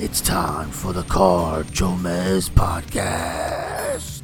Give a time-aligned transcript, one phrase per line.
[0.00, 4.22] It's time for the Car Jomez podcast.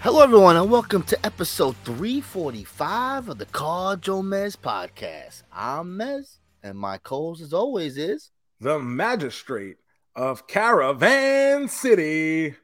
[0.00, 5.42] Hello, everyone, and welcome to episode 345 of the Car Jomez podcast.
[5.50, 9.78] I'm Mez, and my co-host, as always, is the magistrate
[10.14, 12.56] of Caravan City,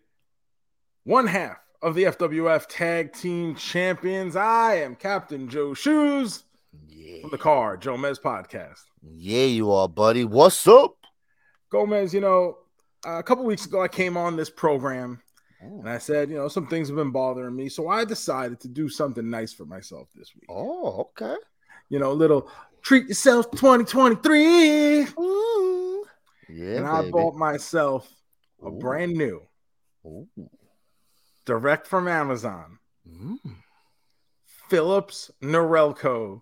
[1.04, 4.36] one half of the FWF Tag Team Champions.
[4.36, 6.44] I am Captain Joe Shoes
[6.86, 8.82] yeah, from the Car Jomez podcast.
[9.10, 10.24] Yeah, you are, buddy.
[10.24, 10.96] What's up?
[11.70, 12.58] Gomez, you know,
[13.04, 15.20] a couple weeks ago I came on this program
[15.60, 18.68] and I said, you know, some things have been bothering me, so I decided to
[18.68, 20.44] do something nice for myself this week.
[20.48, 21.36] Oh, okay.
[21.88, 22.50] You know, a little
[22.82, 25.06] treat yourself 2023.
[25.18, 26.04] Ooh.
[26.50, 27.12] Yeah, and I baby.
[27.12, 28.08] bought myself
[28.62, 28.78] a Ooh.
[28.78, 29.40] brand new
[30.06, 30.28] Ooh.
[31.44, 33.36] direct from Amazon Mm.
[34.68, 36.40] Philips Norelco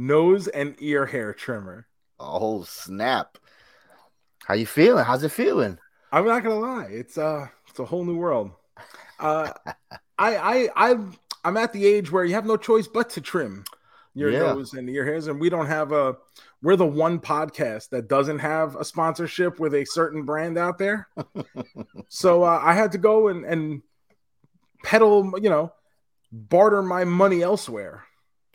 [0.00, 1.86] nose and ear hair trimmer.
[2.18, 3.38] Oh snap!
[4.44, 5.04] How you feeling?
[5.04, 5.78] How's it feeling?
[6.10, 8.50] I'm not gonna lie, it's uh it's a whole new world.
[9.18, 9.52] Uh
[10.18, 10.96] I I I
[11.44, 13.64] I'm at the age where you have no choice but to trim
[14.14, 14.40] your Yeah.
[14.52, 16.16] nose and ear hairs, and we don't have a
[16.62, 21.08] we're the one podcast that doesn't have a sponsorship with a certain brand out there.
[22.08, 23.82] so uh, I had to go and and
[24.82, 25.72] pedal, you know,
[26.32, 28.04] barter my money elsewhere.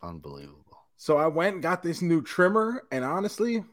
[0.04, 0.65] Unbelievable.
[1.06, 3.64] So I went and got this new trimmer, and honestly,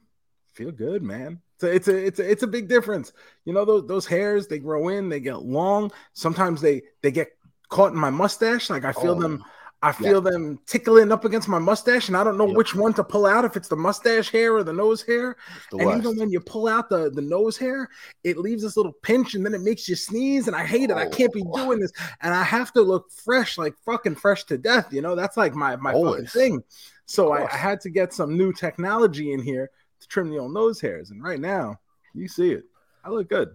[0.52, 1.40] feel good, man.
[1.54, 3.14] It's a, it's a it's a it's a big difference.
[3.46, 5.90] You know those those hairs they grow in, they get long.
[6.12, 7.28] Sometimes they they get
[7.70, 8.68] caught in my mustache.
[8.68, 9.42] Like I feel Oh, them,
[9.80, 12.56] I feel them tickling up against my mustache, and I don't know Yep.
[12.58, 13.46] which one to pull out.
[13.46, 15.38] If it's the mustache hair or the nose hair.
[15.70, 15.98] the and worst.
[16.00, 17.88] even when you pull out the the nose hair,
[18.24, 20.48] it leaves this little pinch, and then it makes you sneeze.
[20.48, 20.98] And I hate it.
[20.98, 21.64] I can't be Oh.
[21.64, 24.92] doing this, and I have to look fresh, like fucking fresh to death.
[24.92, 26.62] You know, that's like my my fucking thing.
[27.12, 30.54] So I, I had to get some new technology in here to trim the old
[30.54, 31.10] nose hairs.
[31.10, 31.78] And right now,
[32.14, 32.64] you see it.
[33.04, 33.50] I look good.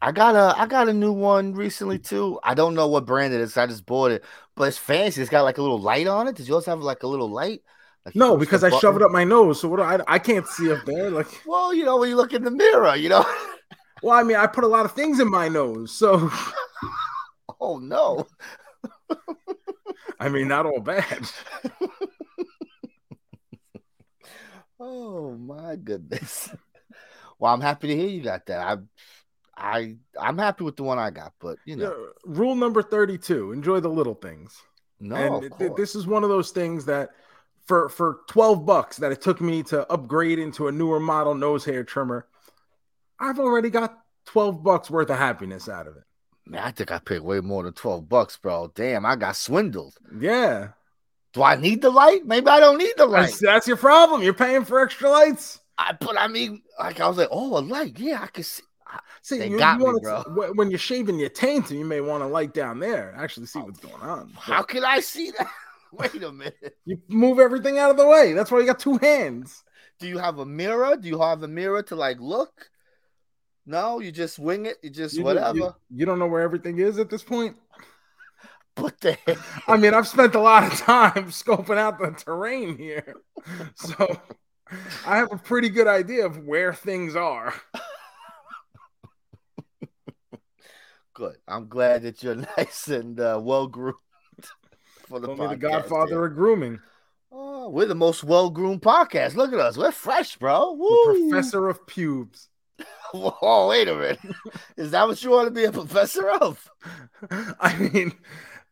[0.00, 2.38] I got a I got a new one recently too.
[2.44, 3.56] I don't know what brand it is.
[3.56, 4.22] I just bought it,
[4.54, 5.20] but it's fancy.
[5.20, 6.36] It's got like a little light on it.
[6.36, 7.62] Does yours have like a little light?
[8.06, 9.60] Like No, because I shove it up my nose.
[9.60, 11.10] So what I I can't see up there.
[11.10, 13.26] Like, Well, you know when you look in the mirror, you know.
[14.04, 15.90] well, I mean, I put a lot of things in my nose.
[15.90, 16.30] So
[17.60, 18.28] oh no.
[20.20, 21.28] I mean, not all bad.
[24.80, 26.50] Oh my goodness.
[27.40, 28.58] Well, I'm happy to hear you got that.
[28.66, 28.78] I
[29.56, 33.52] I I'm happy with the one I got, but you know, Yeah, Rule number 32,
[33.52, 34.60] enjoy the little things.
[34.98, 35.14] no.
[35.14, 37.10] and th- this is one of those things that
[37.64, 41.64] for for 12 bucks that it took me to upgrade into a newer model nose
[41.64, 42.26] hair trimmer
[43.20, 46.02] i've already got 12 bucks worth of happiness out of it
[46.44, 48.72] Man, I think I paid way more than 12 bucks, bro.
[48.74, 49.94] Damn, I got swindled.
[50.18, 50.68] yeah
[51.34, 52.24] Do I need the light?
[52.26, 53.22] Maybe I don't need the light.
[53.26, 57.06] that's, that's your problem you're paying for extra lights I but I mean, like I
[57.08, 57.98] was like, oh, a light.
[57.98, 58.62] Yeah, I can see.
[58.90, 60.52] Ah, see They you, got you me, wanna- bro.
[60.54, 63.78] when you're shaving your taint you may want to light down there actually see what's
[63.78, 65.46] going on But How can I see that?
[65.92, 66.76] Wait a minute.
[66.86, 69.62] you move everything out of the way that's why you got two hands
[70.00, 70.96] Do you have a mirror?
[70.96, 72.70] Do you have a mirror to like look?
[73.66, 74.78] No, you just wing it.
[74.82, 75.58] You just You- whatever.
[75.58, 77.56] you, you don't know where everything is at this point
[78.78, 79.38] What the heck?
[79.66, 83.14] I mean, I've spent a lot of time scoping out the terrain here.
[83.74, 84.20] So
[85.06, 87.54] I have a pretty good idea of where things are.
[91.14, 91.36] Good.
[91.48, 93.94] I'm glad that you're nice and uh, well groomed
[95.08, 96.26] for the the godfather here.
[96.26, 96.78] of grooming,
[97.32, 99.34] Oh, we're the most well groomed podcast.
[99.34, 99.76] Look at us.
[99.76, 100.72] We're fresh, bro.
[100.76, 101.30] the Woo.
[101.30, 102.48] professor of pubes.
[103.12, 104.20] Whoa, wait a minute.
[104.76, 106.70] Is that what you want to be a professor of?
[107.30, 108.12] I mean,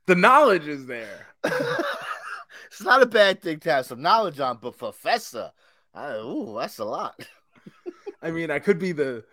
[0.07, 1.27] the knowledge is there.
[1.45, 5.51] it's not a bad thing to have some knowledge on, but professor,
[5.95, 7.19] I, ooh, that's a lot.
[8.23, 9.25] I mean, I could be the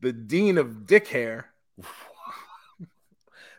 [0.00, 1.46] the dean of dick hair.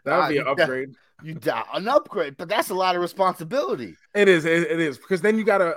[0.04, 0.96] That would Ah, be an got- upgrade.
[1.24, 3.96] You die an upgrade, but that's a lot of responsibility.
[4.16, 4.46] It is.
[4.46, 5.76] It, it is because then you got to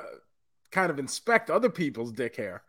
[0.70, 2.62] kind of inspect other people's dick hair.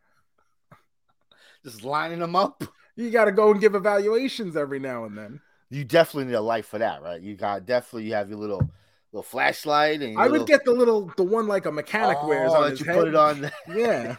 [1.64, 2.66] Just lining them up.
[2.98, 5.40] You got to go and give evaluations every now and then.
[5.70, 7.20] You definitely need a light for that, right?
[7.22, 8.70] You got definitely you have your little
[9.12, 12.52] little flashlight and I would little- get the little, the one like a mechanic wears
[12.54, 12.96] Oh, on that you head.
[12.96, 13.50] put it on.
[13.76, 14.16] Yeah,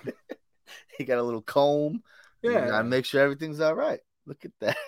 [0.98, 2.02] he got a little comb.
[2.42, 2.66] Yeah.
[2.68, 4.00] gotta make sure everything's all right.
[4.26, 4.76] Look at that.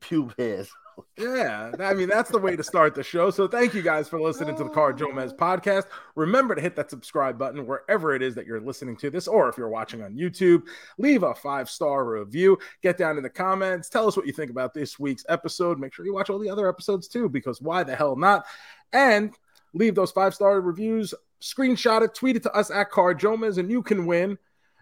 [0.00, 0.68] Pube hairs.
[1.16, 3.30] Yeah, I mean that's the way to start the show.
[3.30, 5.84] So thank you guys for listening to the Car Jomez podcast.
[6.14, 9.48] Remember to hit that subscribe button wherever it is that you're listening to this, or
[9.48, 10.62] if you're watching on YouTube,
[10.98, 12.58] leave a five star review.
[12.82, 15.78] Get down in the comments, tell us what you think about this week's episode.
[15.78, 18.44] Make sure you watch all the other episodes too, because why the hell not?
[18.92, 19.36] And
[19.72, 23.70] leave those five star reviews, screenshot it, tweet it to us at Car Jomez, and
[23.70, 24.38] you can win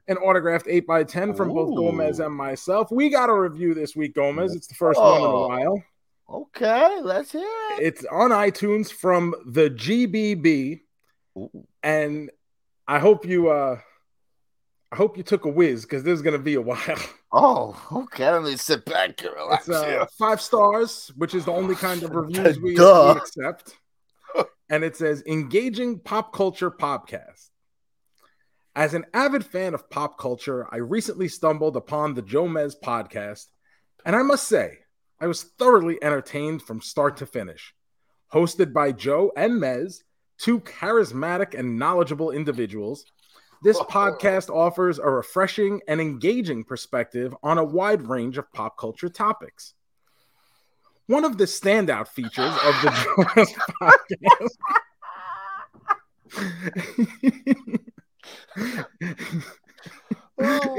[0.09, 2.91] an autographed 8 by 10 from both Gomez and myself.
[2.91, 4.55] We got a review this week, Gomez.
[4.55, 5.13] It's the first Oh.
[5.13, 5.49] one in a oh.
[5.49, 5.83] while.
[6.33, 7.83] Okay, let's hear it.
[7.83, 10.81] It's on iTunes from the GBB,
[11.37, 11.67] Ooh.
[11.83, 12.31] and
[12.89, 13.79] I hope you uh
[14.91, 16.79] I hope you took a whiz because this is gonna be a while.
[17.33, 18.31] Oh, okay.
[18.31, 20.07] Let me sit back and relax It's uh, here.
[20.19, 23.77] five stars, which is the only kind of reviews we, we accept.
[24.71, 27.51] And it says engaging pop culture podcast.
[28.75, 33.49] As an avid fan of pop culture, I recently stumbled upon the Jomez podcast,
[34.07, 34.79] and I must say,
[35.23, 37.73] I was thoroughly entertained from start to finish.
[38.35, 40.03] Hosted by Joe and Mez,
[40.37, 43.05] two charismatic and knowledgeable individuals,
[43.63, 49.09] this podcast offers a refreshing and engaging perspective on a wide range of pop culture
[49.09, 49.75] topics.
[51.07, 54.51] One of the standout features of the Joe Mez podcast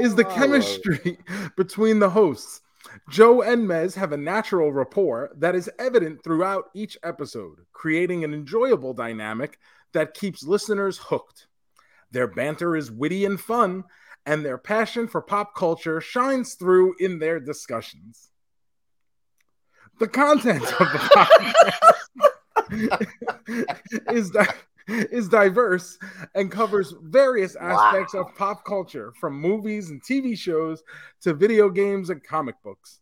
[0.00, 1.16] is the Oh, chemistry
[1.56, 2.60] between the hosts.
[3.10, 8.34] Joe and Mez have a natural rapport that is evident throughout each episode, creating an
[8.34, 9.58] enjoyable dynamic
[9.92, 11.46] that keeps listeners hooked.
[12.10, 13.84] Their banter is witty and fun,
[14.26, 18.30] and their passion for pop culture shines through in their discussions.
[19.98, 20.98] The content of the
[22.70, 24.46] podcast is, di-
[24.88, 25.98] is diverse
[26.34, 30.82] and covers various aspects of pop culture, from movies and TV shows
[31.22, 33.00] to video games and comic books.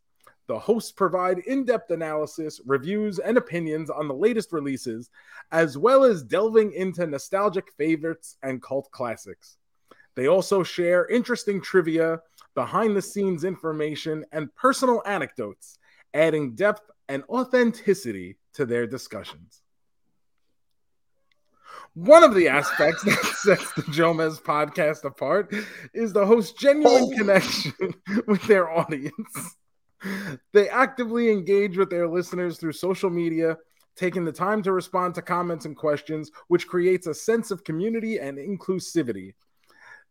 [0.49, 5.08] The hosts provide in depth analysis, reviews, and opinions on the latest releases,
[5.50, 9.56] as well as delving into nostalgic favorites and cult classics.
[10.14, 12.20] They also share interesting trivia,
[12.55, 15.78] behind the scenes information, and personal anecdotes,
[16.12, 19.62] adding depth and authenticity to their discussions.
[21.94, 25.54] One of the aspects that sets the Jomez podcast apart
[25.92, 27.16] is the host's genuine Oh.
[27.16, 27.72] connection
[28.26, 29.56] with their audience.
[30.52, 33.56] They actively engage with their listeners through social media,
[33.94, 38.18] taking the time to respond to comments and questions, which creates a sense of community
[38.18, 39.34] and inclusivity.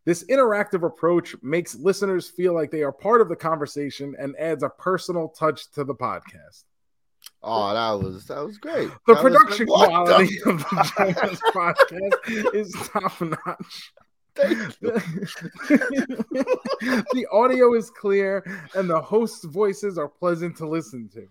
[0.04, 4.62] This interactive approach makes listeners feel like they are part of the conversation and adds
[4.62, 6.64] a personal touch to the podcast.
[7.44, 8.88] Oh, that was that was great.
[9.06, 13.92] The That production what quality the- of the Jomez podcast is top notch.
[17.12, 18.44] The audio is clear
[18.74, 21.28] and the hosts' voices are pleasant to listen to.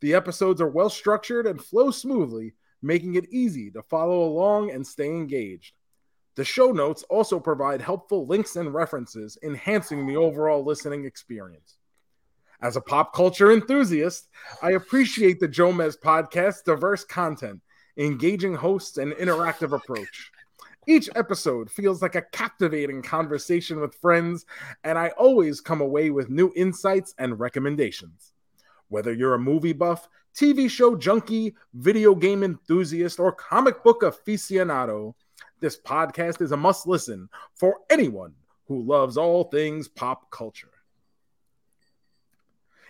[0.00, 4.86] The episodes are well structured and flow smoothly, making it easy to follow along and
[4.86, 5.74] stay engaged.
[6.36, 11.77] The show notes also provide helpful links and references, enhancing the overall listening experience.
[12.60, 14.28] As a pop culture enthusiast,
[14.62, 17.60] I appreciate the Jomez podcast's diverse content,
[17.96, 20.32] engaging hosts, and interactive approach.
[20.88, 24.44] Each episode feels like a captivating conversation with friends,
[24.82, 28.32] and I always come away with new insights and recommendations.
[28.88, 35.14] Whether you're a movie buff, TV show junkie, video game enthusiast, or comic book aficionado,
[35.60, 38.34] this podcast is a must listen for anyone
[38.66, 40.72] who loves all things pop culture.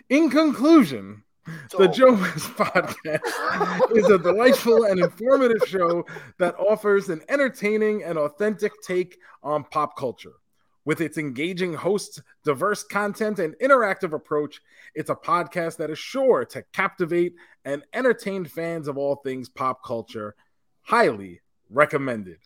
[0.09, 1.23] In conclusion,
[1.77, 6.03] the Jomez podcast is a delightful and informative show
[6.39, 10.33] that offers an entertaining and authentic take on pop culture.
[10.83, 14.61] With its engaging hosts, diverse content, and interactive approach,
[14.95, 19.83] it's a podcast that is sure to captivate and entertain fans of all things pop
[19.85, 20.33] culture.
[20.81, 22.39] Highly recommended.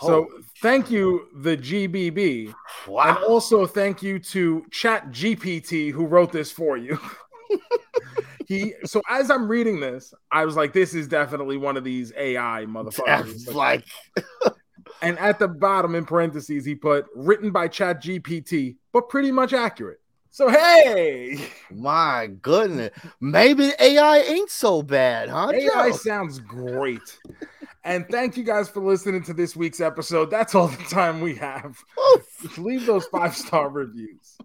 [0.00, 0.28] So,
[0.62, 2.54] thank you, the GBB.
[2.88, 6.98] And also thank you to Chat GPT who wrote this for you.
[8.46, 12.12] he so as I'm reading this, I was like, this is definitely one of these
[12.16, 13.52] AI motherfuckers.
[13.52, 13.84] like
[15.02, 19.52] and at the bottom in parentheses, he put written by Chat GPT, but pretty much
[19.52, 19.98] accurate.
[20.30, 22.90] So hey, my goodness.
[23.20, 25.52] Maybe AI ain't so bad, huh?
[25.54, 25.96] AI Joe?
[25.96, 27.18] sounds great.
[27.86, 30.28] And thank you guys for listening to this week's episode.
[30.28, 31.78] That's all the time we have.
[32.58, 34.36] Leave those five star reviews.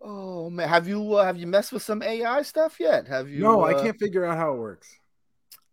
[0.00, 3.08] Oh man, have you uh, have you messed with some AI stuff yet?
[3.08, 3.40] Have you?
[3.42, 4.88] no, I uh, can't figure out how it works.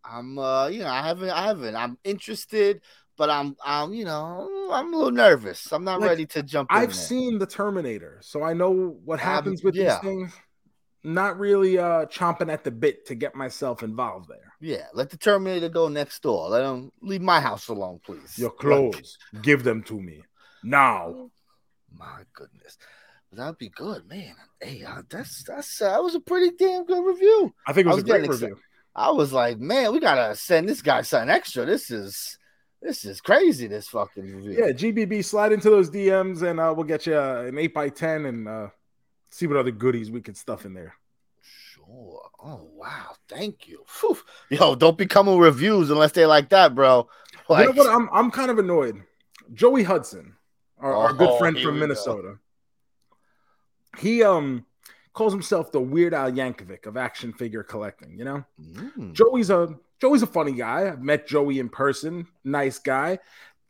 [0.04, 1.76] I'm uh, you know, I haven't, I haven't.
[1.76, 2.80] I'm interested,
[3.16, 5.72] but I'm I'm you know I'm a little nervous.
[5.72, 6.70] I'm not Like, ready to jump.
[6.72, 10.00] I've seen the Terminator, so I know what Um, happens with yeah.
[10.00, 10.32] these things.
[11.06, 14.52] Not really uh chomping at the bit to get myself involved there.
[14.60, 16.48] Yeah, let the Terminator go next door.
[16.48, 18.38] Let him leave my house alone, please.
[18.38, 20.22] Your Like, clothes, give them to me
[20.62, 21.30] now.
[21.94, 22.78] my goodness,
[23.32, 24.34] that'd be good, man.
[24.60, 27.52] Hey, uh, that's that's uh, that was a pretty damn good review.
[27.66, 28.58] I think it was, was a great review.
[28.96, 31.66] I was like, man, we gotta send this guy something extra.
[31.66, 32.38] This is
[32.80, 33.66] this is crazy.
[33.66, 34.52] This fucking review.
[34.58, 37.90] Yeah, GBB, slide into those DMs and uh, we'll get you uh, an eight by
[37.90, 38.68] ten and uh,
[39.34, 40.94] see what other goodies we can stuff in there.
[41.42, 42.22] Sure.
[42.42, 43.82] Oh wow, thank you.
[43.86, 44.16] Phew.
[44.48, 47.08] Yo, don't be coming reviews unless they like that, bro.
[47.48, 47.92] Like, you know what?
[47.92, 49.02] I'm I'm kind of annoyed.
[49.52, 50.36] Joey Hudson,
[50.78, 51.86] our, our good Oh, friend from we go.
[51.86, 52.38] Minnesota,
[53.98, 54.64] he um
[55.12, 58.16] calls himself the Weird Al Yankovic of action figure collecting.
[58.18, 59.12] You know, Mm.
[59.12, 60.88] Joey's a Joey's a funny guy.
[60.88, 62.26] I've met Joey in person.
[62.44, 63.18] Nice guy.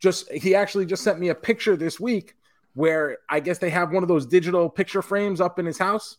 [0.00, 2.34] Just he actually just sent me a picture this week
[2.74, 6.18] where I guess they have one of those digital picture frames up in his house.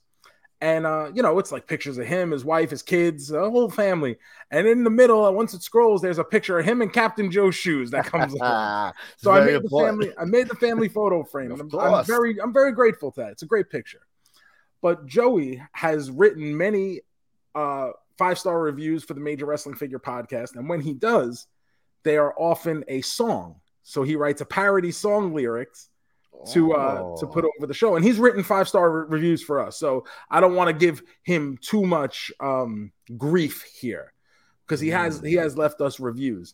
[0.61, 3.69] And uh, you know, it's like pictures of him, his wife, his kids, the whole
[3.69, 4.17] family.
[4.51, 7.51] And in the middle, once it scrolls, there's a picture of him and Captain Joe
[7.51, 8.95] Shoes that comes up.
[9.17, 10.11] So I made the family.
[10.17, 11.51] I made the family photo frame.
[11.51, 13.31] I'm, I'm very, I'm very grateful to that.
[13.31, 14.01] It's a great picture.
[14.81, 17.01] But Joey has written many
[17.53, 21.47] uh, five star reviews for the Major Wrestling Figure Podcast, and when he does,
[22.03, 23.55] they are often a song.
[23.83, 25.89] So he writes a parody song lyrics
[26.53, 27.29] to uh to Oh.
[27.31, 30.39] put over the show and he's written five star re- reviews for us so i
[30.39, 34.13] don't want to give him too much um grief here
[34.65, 36.53] because he has he has left us reviews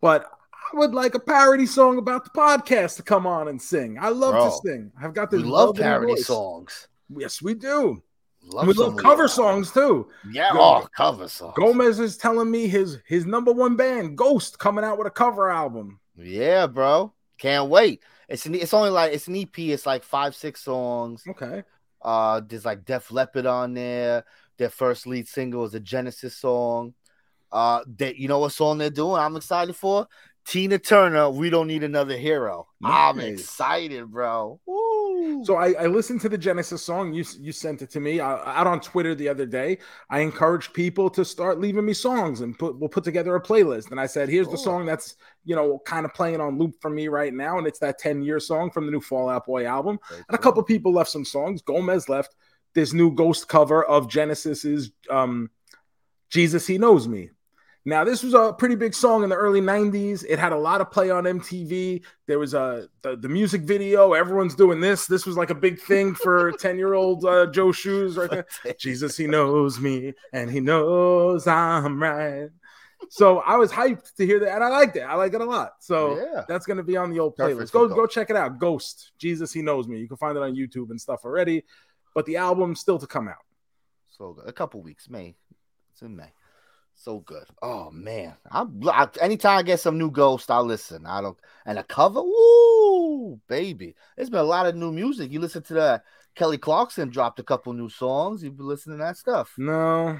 [0.00, 3.96] but i would like a parody song about the podcast to come on and sing
[4.00, 6.26] i love Bro, to sing i've got We this love parody voice.
[6.26, 6.88] songs.
[7.16, 8.02] yes we do
[8.50, 9.28] Love we love cover Al.
[9.28, 11.54] songs too Yeah, Go- oh, cover songs.
[11.56, 15.50] gomez is telling me his his number one band ghost coming out with a cover
[15.50, 17.12] album Yeah, bro.
[17.38, 18.02] Can't wait.
[18.28, 19.58] It's an, it's only like it's an EP.
[19.58, 21.24] It's like five, six songs.
[21.28, 21.62] okay
[22.02, 24.24] Uh, there's like Def Leppard on there.
[24.58, 26.94] Their first lead single is a Genesis song.
[27.50, 29.16] Uh, that you know what song they're doing?
[29.20, 30.06] I'm excited for
[30.44, 31.30] Tina Turner.
[31.30, 32.66] We don't need another hero.
[32.84, 34.60] I'm excited, bro.
[34.66, 34.87] Woo.
[35.44, 37.12] So I, I listened to the Genesis song.
[37.12, 39.78] You you sent it to me uh, out on Twitter the other day.
[40.10, 43.90] I encouraged people to start leaving me songs and put we'll put together a playlist.
[43.90, 46.90] And I said, here's the song that's you know kind of playing on loop for
[46.90, 49.98] me right now, and it's that 10 year song from the new Fallout Boy album.
[50.08, 51.62] Very And a couple people left some songs.
[51.62, 52.34] Gomez left
[52.74, 55.50] this new Ghost cover of Genesis's um,
[56.30, 57.30] Jesus He Knows Me.
[57.88, 60.22] Now, this was a pretty big song in the early 90s.
[60.28, 62.02] It had a lot of play on MTV.
[62.26, 64.12] There was a the, the music video.
[64.12, 65.06] Everyone's doing this.
[65.06, 68.46] This was like a big thing for 10 year old uh, Joe Shoes right there.
[68.78, 72.50] Jesus, he knows me and he knows I'm right.
[73.08, 75.04] So I was hyped to hear that, and I liked it.
[75.04, 75.70] I like it a lot.
[75.80, 76.42] So yeah.
[76.46, 77.72] that's going to be on the old playlist.
[77.72, 78.58] Go go check it out.
[78.58, 79.98] Ghost, Jesus, he knows me.
[79.98, 81.64] You can find it on YouTube and stuff already.
[82.14, 83.46] But the album's still to come out.
[84.10, 84.36] So.
[84.44, 85.36] A couple weeks, May.
[85.94, 86.32] It's in May.
[87.00, 87.44] So good.
[87.62, 91.06] Oh man, I'm I anytime I get some new Ghost, I listen.
[91.06, 93.94] I don't and a cover, woo, baby.
[94.16, 95.30] There's been a lot of new music.
[95.30, 96.02] You listen to the
[96.34, 98.42] Kelly Clarkson dropped a couple new songs.
[98.42, 99.54] You've been listening to that stuff.
[99.56, 100.18] No,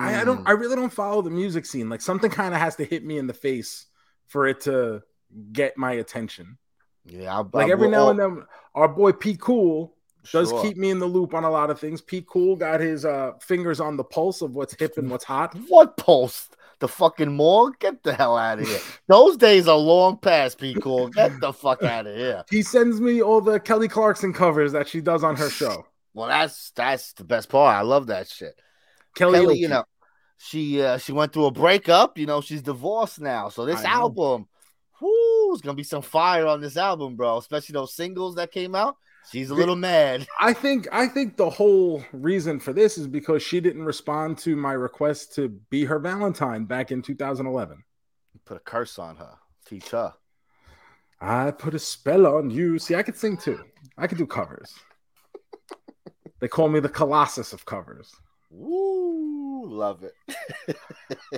[0.00, 0.40] I, I don't.
[0.44, 0.48] Mm.
[0.48, 1.90] I really don't follow the music scene.
[1.90, 3.86] Like something kind of has to hit me in the face
[4.26, 5.02] for it to
[5.52, 6.56] get my attention.
[7.04, 8.42] yeah, I, Like I- every now all- and then,
[8.74, 9.94] our boy Pete Cool
[10.32, 10.62] does Sure.
[10.62, 12.00] keep me in the loop on a lot of things.
[12.00, 15.54] Pete Cool got his uh, fingers on the pulse of what's hip and what's hot.
[15.68, 16.48] What pulse?
[16.80, 17.78] The fucking morgue?
[17.78, 18.80] Get the hell out of here.
[19.08, 21.08] Those days are long past, Pete Cool.
[21.08, 22.44] Get the fuck out of here.
[22.50, 25.86] He sends me all the Kelly Clarkson covers that she does on her show.
[26.14, 27.76] Well, that's that's the best part.
[27.76, 28.54] I love that shit.
[29.16, 29.84] Kelly, Kelly, you know,
[30.38, 32.18] she uh, she went through a breakup.
[32.18, 33.48] You know, she's divorced now.
[33.48, 33.88] So this I know.
[33.90, 34.48] album,
[35.00, 37.38] whoo, it's gonna be some fire on this album, bro.
[37.38, 38.96] Especially those singles that came out.
[39.30, 40.26] She's a little mad.
[40.40, 44.54] I think I think the whole reason for this is because she didn't respond to
[44.56, 47.82] my request to be her Valentine back in 2011.
[48.34, 49.34] You Put a curse on her.
[49.66, 50.14] Teach her.
[51.20, 52.78] I put a spell on you.
[52.78, 53.60] See, I could sing too.
[53.96, 54.74] I could do covers.
[56.40, 58.12] They call me the Colossus of covers.
[58.50, 60.76] Woo, love it.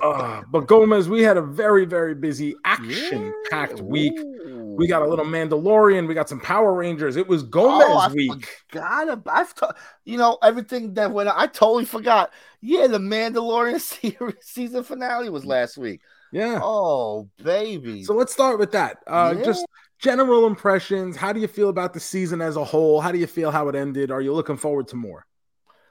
[0.03, 3.83] Uh, but Gomez, we had a very, very busy action-packed Yeah.
[3.83, 4.13] week.
[4.19, 4.56] Ooh.
[4.77, 6.07] We got a little Mandalorian.
[6.07, 7.15] We got some Power Rangers.
[7.17, 8.47] It was Gomez Oh, I week.
[8.71, 9.21] about.
[9.27, 9.53] I've
[10.05, 11.29] you know everything that went.
[11.33, 12.31] I totally forgot.
[12.61, 16.01] Yeah, the Mandalorian series season finale was last week.
[16.31, 16.59] Yeah.
[16.61, 18.03] Oh baby.
[18.03, 18.97] So let's start with that.
[19.07, 19.43] Uh, Yeah.
[19.43, 19.65] Just
[19.99, 21.15] general impressions.
[21.17, 23.01] How do you feel about the season as a whole?
[23.01, 24.11] How do you feel how it ended?
[24.11, 25.25] Are you looking forward to more?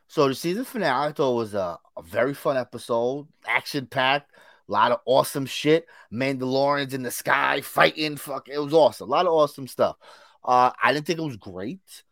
[0.09, 4.31] So the season finale, I thought was a, a very fun episode, action packed.
[4.69, 5.87] A lot of awesome shit.
[6.13, 8.17] Mandalorians in the sky fighting.
[8.17, 9.09] Fuck, it was awesome.
[9.09, 9.97] A lot of awesome stuff.
[10.45, 12.03] Uh, I didn't think it was great.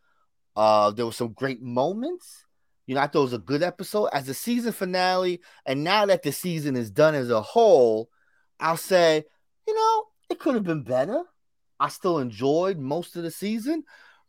[0.56, 2.44] Uh, there were some great moments.
[2.86, 5.40] You know, I thought it was a good episode as a season finale.
[5.66, 8.10] And now that the season is done as a whole,
[8.60, 9.24] I'll say,
[9.66, 11.22] you know, it could have been better.
[11.80, 13.84] I still enjoyed most of the season,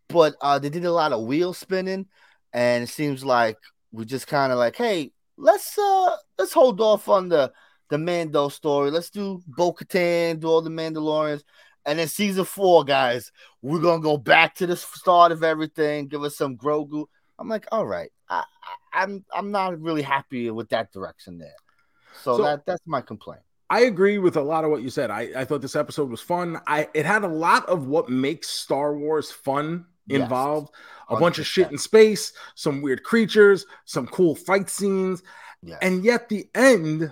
[0.10, 2.08] but uh, they did a lot of wheel spinning,
[2.54, 3.58] and it seems like
[3.92, 7.52] we just kind of like, hey, let's uh let's hold off on the
[7.90, 8.92] the Mando story.
[8.92, 11.44] Let's do Bo Katan, do all the Mandalorians.
[11.86, 16.08] And then season four, guys, we're gonna go back to the start of everything.
[16.08, 17.06] Give us some Grogu.
[17.38, 18.44] I'm like, all right, I,
[18.94, 21.54] I, I'm I'm not really happy with that direction there.
[22.24, 23.42] So, So- that that's my complaint.
[23.68, 25.10] I agree with a lot of what you said.
[25.10, 26.62] I, I thought this episode was fun.
[26.68, 30.22] I it had a lot of what makes Star Wars fun Yes.
[30.22, 30.72] involved.
[31.10, 35.24] A bunch of shit in space, some weird creatures, some cool fight scenes,
[35.64, 37.12] Yeah, and yet the end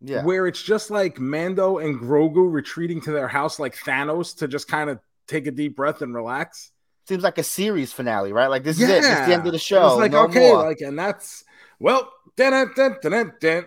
[0.00, 4.48] yeah, where it's just like Mando and Grogu retreating to their house like Thanos to
[4.48, 6.70] just kind of take a deep breath and relax.
[7.06, 8.46] seems like a series finale, right?
[8.46, 9.02] Like this is it.
[9.02, 9.82] This is the end of the show.
[9.82, 10.64] was like no okay, more.
[10.64, 11.44] like and that's
[11.80, 13.66] well, dun, dun, dun, dun.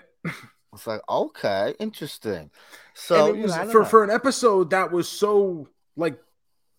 [0.74, 2.50] It's like okay, interesting.
[2.94, 3.86] So and it you was know, for know.
[3.86, 6.18] for an episode that was so like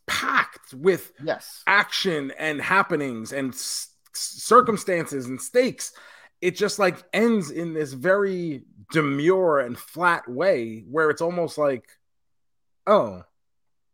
[0.06, 5.92] packed with yes, action and happenings and s- circumstances and stakes
[6.42, 11.86] it just like ends in this very demure and flat way where it's almost like
[12.86, 13.22] oh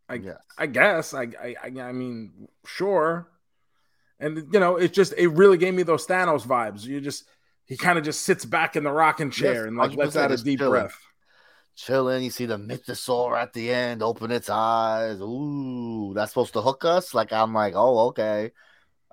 [0.09, 0.37] I- yes.
[0.57, 3.29] i guess i i i, mean sure
[4.21, 7.25] and you know it just it really gave me those thanos vibes you just
[7.67, 10.21] he kind of just sits back in the rocking chair Yes, and like lets 100%
[10.21, 10.71] out a deep chilling.
[10.73, 10.97] breath
[11.77, 12.25] chilling.
[12.25, 15.21] You see the mythosaur at the end open its eyes.
[15.21, 17.15] Ooh, that's supposed to hook us.
[17.15, 18.51] Like I'm like, oh, okay.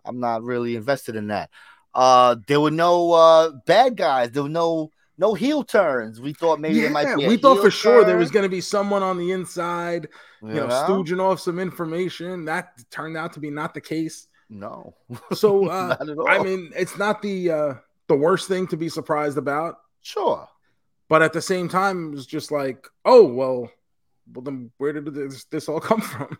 [0.03, 1.51] I'm not really invested in that.
[1.93, 4.31] Uh, there were no uh bad guys.
[4.31, 6.19] There were no no heel turns.
[6.19, 7.27] We thought maybe there might be.
[7.27, 10.09] we thought for sure there was going to be someone on the inside,
[10.41, 12.45] you you know, stooging off some information.
[12.45, 14.27] That turned out to be not the case.
[14.49, 14.93] No,
[15.33, 16.29] So, uh, not at all.
[16.29, 17.73] I mean, it's not the uh,
[18.07, 20.47] the worst thing to be surprised about, sure.
[21.09, 23.71] but at the same time, it was just like, oh well,
[24.33, 26.37] well then where did this this all come from?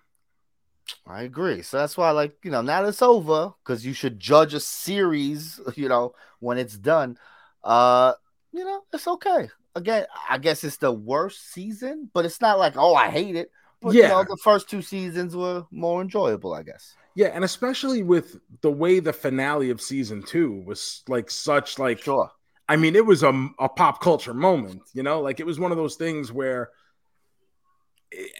[1.08, 1.62] I agree.
[1.62, 4.60] So that's why, like, you know, now that it's over, because you should judge a
[4.60, 7.18] series, you know, when it's done.
[7.64, 8.14] Uh,
[8.56, 9.50] you know, it's okay.
[9.76, 13.52] Again, I guess it's the worst season, but it's not like, oh, I hate it.
[13.82, 14.10] But you Yeah.
[14.10, 16.98] know, the first two seasons were more enjoyable, I guess.
[17.16, 22.00] Yeah, and especially with the way the finale of season two was like such like
[22.00, 22.32] Sure.
[22.68, 25.72] I mean, it was a, a pop culture moment, you know, like it was one
[25.72, 26.72] of those things where,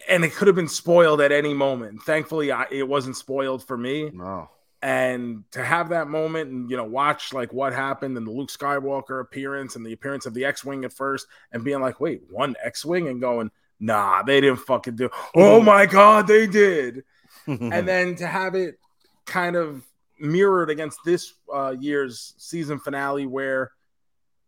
[0.08, 2.02] and it could have been spoiled at any moment.
[2.02, 4.10] Thankfully, I, it wasn't spoiled for me.
[4.12, 4.50] No.
[4.86, 8.50] And to have that moment and, you know, watch like what happened and the Luke
[8.50, 12.22] Skywalker appearance and the appearance of the X Wing at first and being like, wait,
[12.30, 15.10] one X Wing and going, nah, they didn't fucking do.
[15.34, 17.02] Oh my God, they did.
[17.48, 18.78] and then to have it
[19.24, 19.84] kind of
[20.20, 23.72] mirrored against this uh, year's season finale where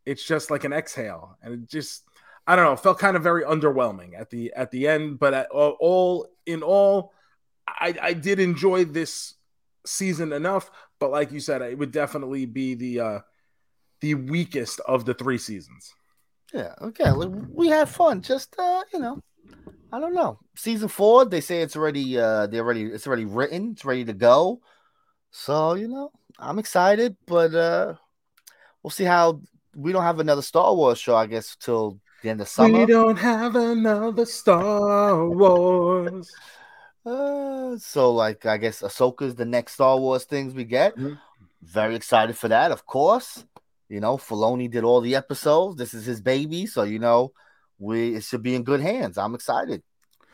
[0.06, 2.04] it's just like an exhale and it just
[2.46, 5.50] i don't know felt kind of very underwhelming at the at the end but at,
[5.50, 7.12] all- all in all
[7.68, 9.34] i i did enjoy this
[9.88, 13.18] season enough but like you said it would definitely be the uh
[14.00, 15.92] the weakest of the three seasons
[16.52, 16.74] yeah.
[16.80, 17.10] Okay.
[17.52, 18.22] We had fun.
[18.22, 19.22] Just, uh, you know,
[19.92, 20.38] I don't know.
[20.56, 23.72] Season four, they say it's already, uh, they already, it's already written.
[23.72, 24.60] It's ready to go.
[25.30, 27.94] So, you know, I'm excited, but, uh,
[28.82, 29.42] we'll see how
[29.76, 32.80] we don't have another Star Wars show, I guess, till the end of summer.
[32.80, 36.32] we don't have another star wars
[37.08, 40.96] Uh, so like I guess Ahsoka's the next Star Wars things we get.
[40.96, 41.18] Mhm.
[41.62, 43.44] Very excited for that, of course.
[43.88, 45.76] You know, Filoni did all the episodes.
[45.76, 47.32] This is his baby, so you know,
[47.78, 49.16] we it should be in good hands.
[49.18, 49.82] I'm excited.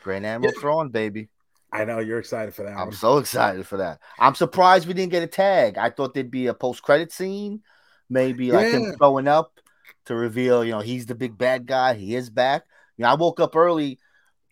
[0.03, 1.29] Grand Admiral Thrawn, baby.
[1.71, 2.91] i know you're excited for that I'm one.
[2.93, 3.99] so excited for that.
[4.19, 5.77] I'm surprised we didn't get a tag.
[5.77, 7.63] I thought there'd be a post credit scene,
[8.09, 8.79] maybe like Yeah.
[8.79, 9.59] him showing up
[10.05, 11.95] to reveal, you know, he's the big bad guy.
[11.95, 12.63] He is back.
[12.97, 13.99] You know, I woke up early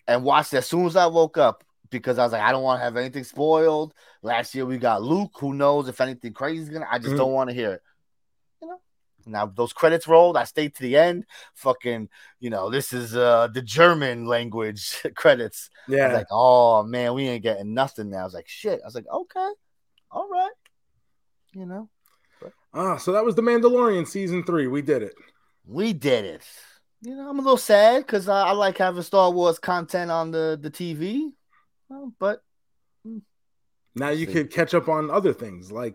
[0.08, 1.64] and watched as soon as I woke up
[1.99, 3.93] because I was like, I don't want to have anything spoiled.
[4.21, 5.32] Last year we got Luke.
[5.39, 6.88] Who knows if anything crazy is gonna?
[6.89, 7.17] I just Mhm.
[7.17, 7.82] don't want to hear it.
[8.62, 8.82] You know.
[9.25, 10.38] Now those credits rolled.
[10.38, 11.25] I stayed to the end.
[11.56, 15.69] Fucking, you know, this is uh the German language credits.
[15.88, 18.19] I yeah was like, oh man, we ain't getting nothing now.
[18.21, 18.82] I was like, shit.
[18.82, 19.49] I was like, okay,
[20.12, 20.51] all right.
[21.53, 21.89] You know,
[22.73, 24.67] Ah, so that was the Mandalorian season three.
[24.67, 25.13] We did it.
[25.65, 26.43] we did it.
[27.01, 30.32] You know, I'm a little sad because I, I like having Star Wars content on
[30.32, 31.32] the the TV,
[31.93, 32.41] Well, but
[33.95, 34.34] Now you See.
[34.34, 35.93] could catch up on other things like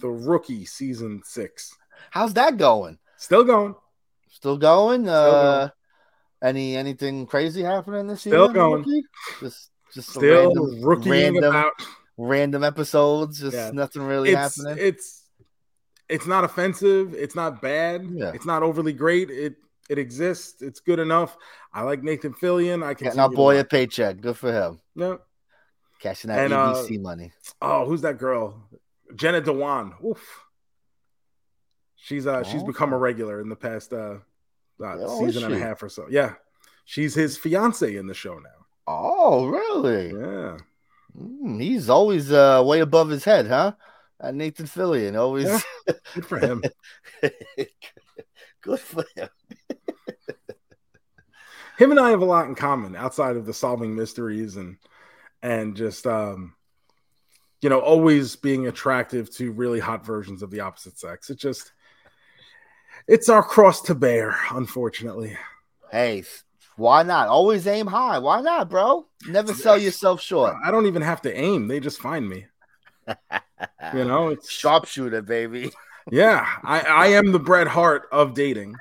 [0.00, 1.72] the Rookie season six.
[2.10, 2.98] how's that going?
[3.16, 3.76] Still going.
[4.28, 5.08] Still going?
[5.08, 5.68] Uh,
[6.42, 8.34] Any anything crazy happening this year?
[8.34, 8.80] Still going.
[8.82, 9.02] Rookie?
[9.40, 11.72] Just just Still random, rookieing random, about.
[12.16, 13.38] random episodes.
[13.40, 13.70] Just Yeah.
[13.72, 14.84] nothing really It's happening.
[14.84, 15.24] it's
[16.08, 17.14] it's not offensive.
[17.14, 18.04] It's not bad.
[18.12, 18.32] Yeah.
[18.34, 19.30] It's not overly great.
[19.30, 19.56] It
[19.88, 20.62] it exists.
[20.62, 21.36] It's good enough.
[21.72, 22.84] I like Nathan Fillion.
[22.84, 24.20] I can Getting our boy a paycheck.
[24.20, 24.80] Good for him.
[24.94, 25.20] No.
[26.00, 27.32] Cashing that And, uh, money.
[27.60, 28.68] Oh, who's that girl?
[29.16, 29.94] Jenna Dewan.
[30.04, 30.44] Oof.
[31.96, 32.66] She's uh she's Oh.
[32.66, 34.18] become a regular in the past uh,
[34.80, 36.06] uh Oh, season and a half or so.
[36.08, 36.34] Yeah.
[36.84, 38.66] She's his fiance in the show now.
[38.86, 40.08] Oh, really?
[40.08, 40.58] Yeah.
[41.18, 43.72] Mm, he's always uh, way above his head, huh?
[44.20, 45.60] Uh, Nathan Fillion always Yeah.
[46.14, 46.62] Good for him.
[48.62, 49.28] good for him.
[51.78, 54.76] Him and I have a lot in common outside of the solving mysteries and
[55.42, 56.54] and just um
[57.62, 61.30] you know always being attractive to really hot versions of the opposite sex.
[61.30, 61.72] It just
[63.06, 65.36] it's our cross to bear, unfortunately.
[65.90, 66.24] Hey,
[66.76, 67.28] why not?
[67.28, 68.18] Always aim high.
[68.18, 69.06] Why not, bro?
[69.26, 70.56] Never sell yourself short.
[70.64, 72.46] I don't even have to aim; they just find me.
[73.94, 75.70] You know, it's Sharpshooter, baby.
[76.10, 76.46] yeah.
[76.64, 78.74] I I am the Bret Hart of dating.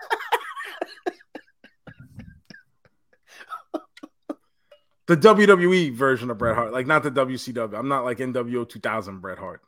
[5.07, 7.77] The WWE version of Bret Hart, like not the WCW.
[7.77, 9.61] I'm not like NWO 2000 Bret Hart.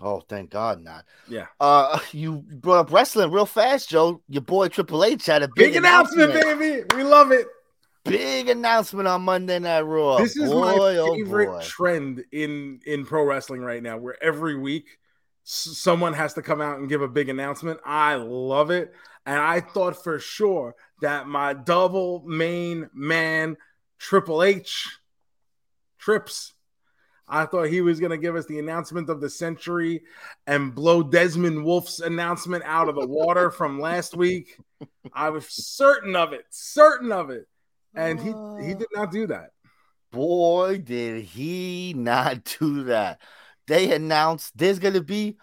[0.00, 1.04] Oh, thank God not.
[1.28, 1.46] Yeah.
[1.60, 4.22] Uh, you brought up wrestling real fast, Joe.
[4.28, 6.84] Your boy Triple H had a big, Big announcement, baby.
[6.94, 7.46] We love it.
[8.04, 10.18] Big announcement on Monday Night Raw.
[10.18, 11.60] this is boy, my oh favorite boy.
[11.62, 14.86] trend in in pro wrestling right now, where every week
[15.44, 17.80] s- someone has to come out and give a big announcement.
[17.84, 18.94] I love it,
[19.24, 23.56] and I thought for sure that my double main man
[23.98, 24.88] Triple H
[25.98, 26.52] trips.
[27.28, 30.02] I thought he was going to give us the announcement of the century
[30.46, 34.56] and blow Desmond Wolf's announcement out of the water from last week.
[35.12, 37.46] I was certain of it, certain of it.
[37.94, 38.78] And he he uh.
[38.78, 39.50] did not do that.
[40.12, 43.20] Boy, did he not do that.
[43.66, 45.36] They announced there's going to be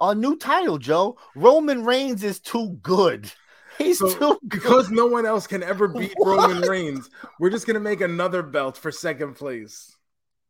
[0.00, 1.18] a new title, Joe.
[1.34, 3.32] Roman Reigns is too good.
[3.78, 4.60] He's So, too good.
[4.60, 6.50] Because no one else can ever beat What?
[6.50, 9.96] Roman Reigns, we're just gonna make another belt for second place.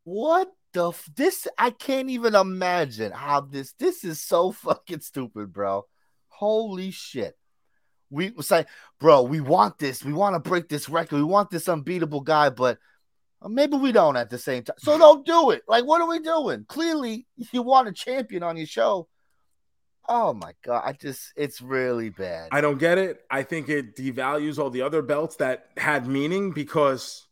[0.05, 1.47] What the f- this?
[1.59, 3.73] I can't even imagine how this.
[3.79, 5.87] This is so fucking stupid, bro.
[6.29, 7.37] Holy shit.
[8.09, 10.05] We was like, bro, we want this.
[10.05, 11.17] We want to break this record.
[11.17, 12.79] We want this unbeatable guy, but
[13.41, 14.77] uh, maybe we don't at the same time.
[14.79, 15.63] So don't do it.
[15.69, 16.65] Like, what are we doing?
[16.69, 19.07] Clearly, you want a champion on your show.
[20.13, 22.49] Oh my god, I just it's really bad.
[22.51, 23.21] I don't get it.
[23.31, 27.29] I think it devalues all the other belts that had meaning because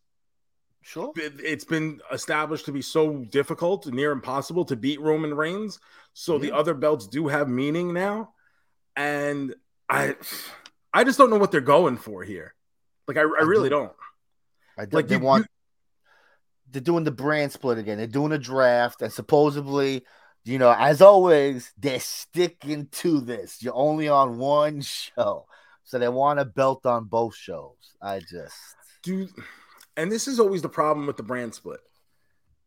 [0.83, 1.13] sure.
[1.17, 5.81] it- it's been established to be so difficult, near impossible to beat Roman Reigns.
[6.13, 8.33] So the other belts do have meaning now,
[8.97, 9.55] and
[9.89, 10.15] I,
[10.93, 12.55] I just don't know what they're going for here.
[13.09, 13.75] Like I, I I really do.
[13.77, 13.93] don't.
[14.77, 15.47] I, Like, like they you- want
[16.71, 17.99] they're doing the brand split again.
[17.99, 20.05] They're doing a draft, and supposedly,
[20.45, 23.63] you know, as always, they're sticking to this.
[23.63, 25.47] You're only on one show,
[25.85, 27.95] so they want a belt on both shows.
[28.01, 28.57] I just
[29.03, 29.29] do
[29.97, 31.81] and this is always the problem with the brand split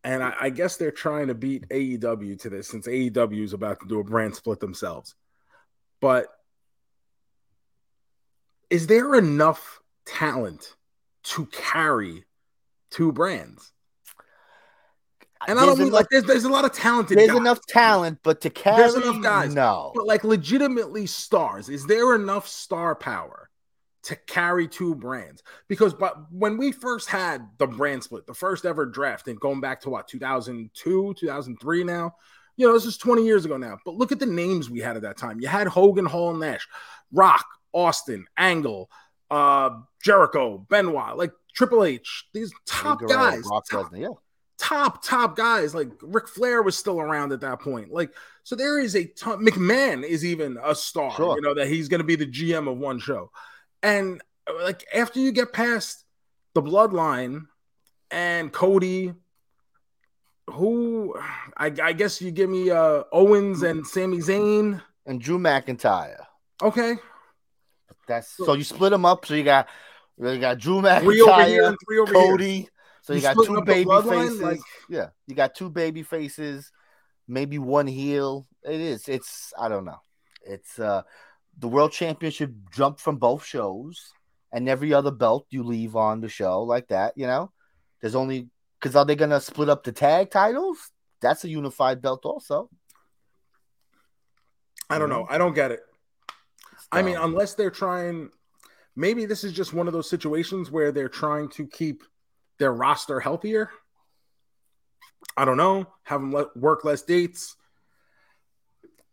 [0.03, 3.79] and I, I guess they're trying to beat aew to this since aew is about
[3.81, 5.15] to do a brand split themselves
[5.99, 6.27] but
[8.69, 10.75] is there enough talent
[11.23, 12.25] to carry
[12.89, 13.71] two brands
[15.47, 17.65] and i don't mean enough- like there's, there's a lot of talented there's guys, enough
[17.67, 19.53] talent, but to carry There's enough guys.
[19.53, 21.69] No, but like legitimately stars.
[21.69, 23.49] Is there enough star power
[24.03, 25.43] to carry two brands?
[25.67, 29.61] Because but when we first had the brand split the first ever draft and going
[29.61, 32.15] back to what 2002 2003 now?
[32.57, 33.77] You know this is 20 years ago now.
[33.85, 35.39] But look at the names we had at that time.
[35.39, 36.67] You had hogan hall nash
[37.11, 38.89] rock austin angle
[39.29, 39.69] uh
[40.03, 44.07] jericho benoit like triple h these top guys Brock top, Lesnar, yeah.
[44.61, 47.91] Top top guys like Ric Flair was still around at that point.
[47.91, 51.35] Like so there is a ton McMahon is even a star, Sure.
[51.35, 53.31] you know, that he's gonna be the GM of one show.
[53.81, 54.21] And
[54.63, 56.05] like after you get past
[56.53, 57.45] the bloodline
[58.11, 59.13] and Cody,
[60.49, 61.15] who
[61.57, 64.81] I, I guess you give me uh Owens and Sami Zayn.
[65.05, 66.25] and Drew McIntyre.
[66.61, 66.95] Okay.
[68.07, 69.25] That's so you split them up.
[69.25, 69.67] So you got
[70.19, 72.65] you got Drew Three over here McIntyre, and three over here.
[73.11, 74.41] So you, You got two baby faces.
[74.41, 76.71] like- yeah, you got two baby faces,
[77.27, 78.47] maybe one heel.
[78.63, 79.07] It is.
[79.07, 79.53] It's.
[79.59, 79.99] I don't know.
[80.43, 81.03] It's uh
[81.57, 84.11] the world championship jump from both shows,
[84.51, 87.13] and every other belt you leave on the show like that.
[87.17, 87.51] You know,
[88.01, 90.77] there's only because are they gonna split up the tag titles?
[91.21, 92.69] That's a unified belt also.
[94.89, 95.25] I don't know.
[95.29, 95.81] I don't get it.
[96.91, 98.29] I mean, unless they're trying,
[98.95, 102.03] maybe this is just one of those situations where they're trying to keep
[102.61, 103.71] their roster healthier.
[105.35, 105.87] I don't know.
[106.03, 107.55] Have them let work less dates.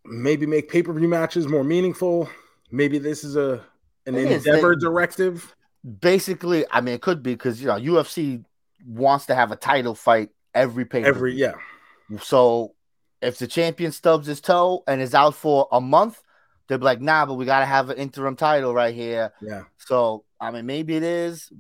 [0.05, 2.29] Maybe make pay per view matches more meaningful.
[2.71, 3.65] Maybe this is a
[4.07, 5.55] an endeavor They- directive.
[6.01, 8.45] Basically, I mean, it could be because you know UFC
[8.87, 11.17] wants to have a title fight every pay per view.
[11.17, 11.53] Every yeah,
[12.21, 12.75] So
[13.23, 16.21] if the champion stubs his toe and is out for a month,
[16.67, 19.33] they'll be like, nah, but we gotta have an interim title right here.
[19.41, 19.63] yeah.
[19.79, 21.51] So I mean, maybe it is.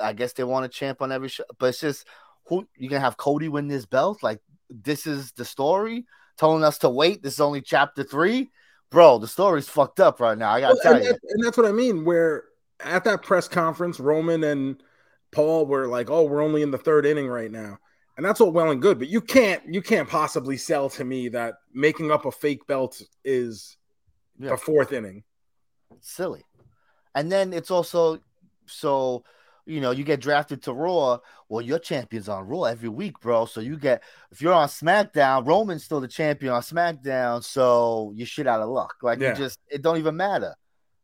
[0.00, 2.06] I guess they want a champ on every show, but it's just
[2.46, 4.22] who you gonna have Cody win this belt?
[4.22, 7.22] Like this is the story telling us to wait.
[7.22, 8.50] This is only chapter three,
[8.90, 9.18] bro.
[9.18, 10.50] The story's fucked up right now.
[10.50, 11.12] I gotta Well, tell and, you.
[11.12, 12.04] that- and that's what I mean.
[12.04, 12.44] Where
[12.80, 14.82] at that press conference, Roman and
[15.30, 17.78] Paul were like, "Oh, we're only in the third inning right now,"
[18.16, 18.98] and that's all well and good.
[18.98, 23.00] But you can't you can't possibly sell to me that making up a fake belt
[23.24, 23.76] is
[24.38, 24.50] Yeah.
[24.50, 25.24] the fourth inning.
[26.00, 26.44] silly.
[27.14, 28.18] And then it's also
[28.66, 29.22] so
[29.66, 31.18] you know you get drafted to Raw.
[31.48, 33.46] Well, your champion's on Raw every week, bro.
[33.46, 37.44] So you get if you're on SmackDown, Roman's still the champion on SmackDown.
[37.44, 38.96] So you shit out of luck.
[39.02, 39.30] Like Yeah.
[39.30, 40.54] you just it don't even matter.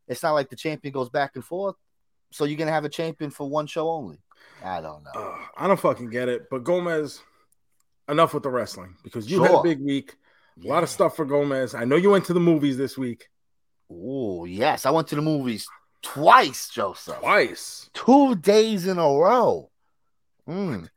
[0.07, 1.75] It's not like the champion goes back and forth.
[2.31, 4.19] So you're gonna have a champion for one show only.
[4.63, 5.11] I don't know.
[5.15, 6.49] Ugh, I don't fucking get it.
[6.49, 7.21] But Gomez,
[8.07, 10.15] enough with the wrestling because you had a big week.
[10.63, 11.73] A lot of stuff for Gomez.
[11.73, 13.29] I know you went to the movies this week
[13.91, 15.67] Oh yes, I went to the movies
[16.01, 17.19] twice, Joseph.
[17.19, 17.89] twice.
[17.93, 19.69] Two days in a row.
[20.47, 20.89] Mm.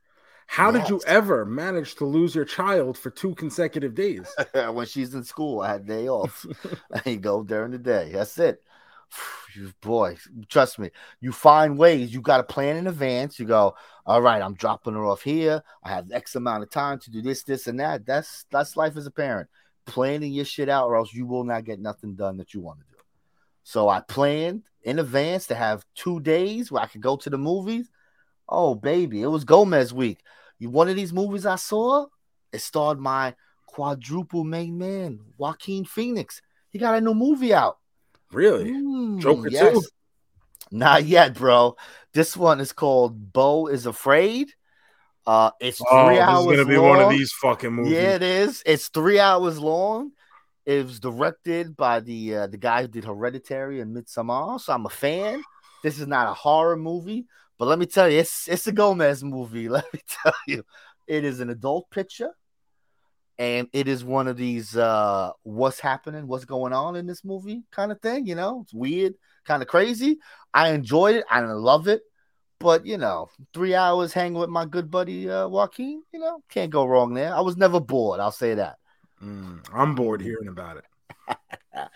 [0.53, 4.29] How did you ever manage to lose your child for two consecutive days?
[4.53, 6.45] when she's in school, I had day off.
[7.07, 8.11] I go during the day.
[8.13, 8.63] That's it.
[9.55, 10.17] You boy,
[10.49, 10.89] trust me.
[11.21, 12.15] You find ways.
[12.15, 13.39] You got to plan in advance.
[13.39, 13.75] You go,
[14.07, 14.41] all right.
[14.41, 15.63] I'm dropping her off here.
[15.85, 18.07] I have X amount of time to do this, this, and that.
[18.07, 19.51] That's that's life as a parent.
[19.85, 22.79] Planning your shit out, or else you will not get nothing done that you want
[22.81, 23.03] to do.
[23.63, 27.39] So I planned in advance to have two days where I could go to the
[27.39, 27.91] movies.
[28.49, 30.19] Oh baby, it was Gomez week.
[30.59, 32.07] You one of these movies I saw,
[32.53, 33.35] it starred my
[33.67, 36.43] quadruple main man, Joaquin Phoenix.
[36.71, 37.79] He got a new movie out.
[38.33, 38.71] Really?
[38.71, 39.83] Mm, Joker too?
[40.71, 41.77] Not yet, bro.
[42.15, 44.53] This one is called Beau is Afraid.
[45.27, 46.89] Uh, it's three Oh, this hours is gonna be long.
[46.89, 47.93] one of these fucking movies.
[47.93, 48.63] Yeah, it is.
[48.67, 50.13] It's three hours long.
[50.65, 54.61] It was directed by the uh, the guy who did Hereditary and Midsommar.
[54.61, 55.43] So I'm a fan.
[55.83, 57.27] This is not a horror movie,
[57.59, 59.69] but let me tell you, it's it's a Gomez movie.
[59.71, 60.65] Let me tell you,
[61.07, 62.31] it is an adult picture,
[63.39, 67.65] and it is one of these uh, what's happening, what's going on in this movie
[67.73, 68.27] kind of thing.
[68.27, 70.19] You know, it's weird, kind of crazy.
[70.55, 71.25] I enjoyed it.
[71.29, 72.03] I love it.
[72.61, 76.71] But you know, three hours hanging with my good buddy uh, Joaquin, you know, can't
[76.71, 77.35] go wrong there.
[77.35, 78.21] I was never bored.
[78.21, 78.77] I'll say that.
[79.23, 80.85] Mm, I'm bored hearing about it.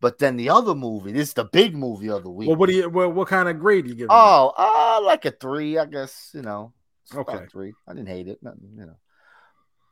[0.00, 2.48] But then the other movie, this is the big movie of the week.
[2.48, 2.90] Well, what do you?
[2.90, 4.08] What, what kind of grade do you give?
[4.10, 6.30] oh, uh, like a three, I guess.
[6.34, 6.74] You know,
[7.14, 7.46] Okay.
[7.50, 7.72] three.
[7.88, 8.98] I didn't hate it, nothing, you know.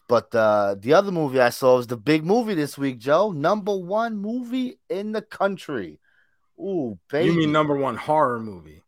[0.09, 3.33] But uh, the other movie I saw was the big movie this week, Joe.
[3.33, 5.99] Number one movie in the country.
[6.61, 7.29] Ooh, baby.
[7.29, 8.83] you mean number one horror movie?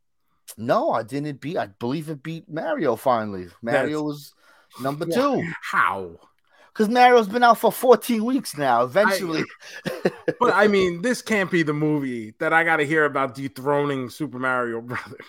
[0.58, 1.56] No, I didn't beat.
[1.56, 3.46] I believe it beat Mario finally.
[3.62, 4.34] Mario was
[4.82, 6.18] number two How?
[6.74, 8.82] Because Mario's been out for 14 weeks now.
[8.82, 9.44] Eventually,
[10.40, 14.10] But I mean, this can't be the movie that I got to hear about dethroning
[14.10, 15.26] Super Mario Brothers.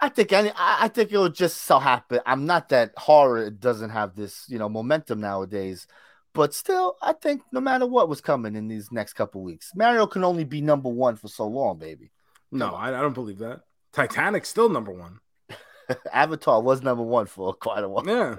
[0.00, 2.20] I think any, I, I think it will just so happen.
[2.24, 5.88] I'm not that horror doesn't have this, you know, momentum nowadays.
[6.34, 10.06] But still, I think no matter what was coming in these next couple weeks, Mario
[10.06, 12.12] can only be number one for so long, baby.
[12.52, 13.62] No, I, I don't believe that.
[13.92, 15.18] Titanic's still number one.
[16.12, 18.06] Avatar was number one for quite a while.
[18.06, 18.36] Yeah.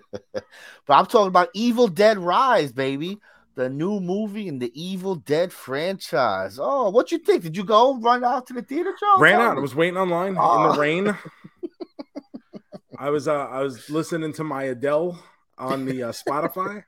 [0.86, 3.18] But I'm talking about Evil Dead Rise, baby.
[3.54, 6.58] The new movie in the Evil Dead franchise.
[6.60, 7.42] Oh, what you think?
[7.42, 9.18] Did you go run out to the theater, Joe?
[9.20, 9.56] Ran out.
[9.56, 10.72] I was waiting online in Oh.
[10.72, 11.16] the rain.
[12.98, 15.18] I was uh, I was listening to my Adele
[15.58, 16.84] on the uh, Spotify,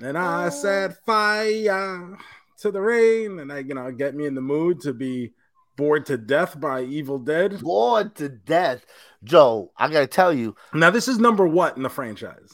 [0.00, 2.16] and I said fire
[2.58, 5.32] to the rain, and I you know get me in the mood to be
[5.78, 7.60] bored to death by Evil Dead.
[7.62, 8.84] bored to death.
[9.24, 12.52] Joe, I gotta tell you, Now this is number what in the franchise?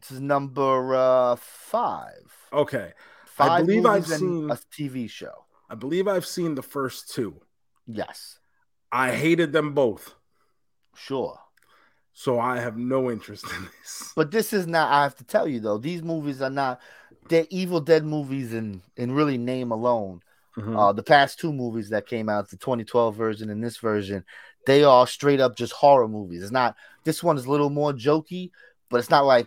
[0.00, 2.32] this is number uh five.
[2.52, 2.92] Okay,
[3.26, 5.44] Five believe I've seen- a TV show.
[5.68, 7.40] I believe I've seen the first two.
[7.86, 8.38] Yes,
[8.92, 10.14] I hated them both,
[10.94, 11.38] sure.
[12.12, 14.12] so I have no interest in this.
[14.16, 14.90] But this is not.
[14.92, 16.80] I have to tell you though, these movies are not.
[17.28, 20.22] They're Evil Dead movies in in really name alone.
[20.56, 20.78] Mhm.
[20.78, 24.24] Uh, the past two movies that came out, the 2012 version and this version,
[24.66, 26.42] they are straight up just horror movies.
[26.42, 26.76] It's not.
[27.04, 28.50] This one is a little more jokey,
[28.88, 29.46] but it's not like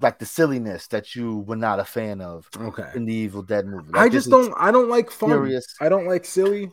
[0.00, 2.88] like the silliness that you were not a fan of okay.
[2.94, 3.90] in the Evil Dead movie.
[3.94, 4.54] I just don't.
[4.56, 5.30] I don't like fun.
[5.30, 5.66] serious.
[5.80, 6.70] I don't like silly.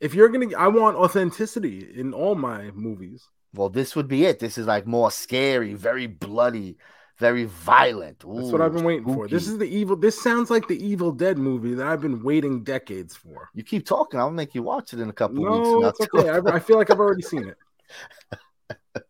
[0.00, 3.24] if you're gonna, I want authenticity in all my movies.
[3.54, 4.38] Well, this would be it.
[4.38, 6.76] This is like more scary, very bloody,
[7.18, 8.18] very violent.
[8.20, 9.26] That's what I've been waiting for.
[9.26, 9.96] This is the evil.
[9.96, 13.48] This sounds like the Evil Dead movie that I've been waiting decades for.
[13.54, 14.20] You keep talking.
[14.20, 15.98] I'll make you watch it in a couple No, weeks.
[16.00, 16.28] it's okay.
[16.28, 17.56] I, I feel like I've already seen it.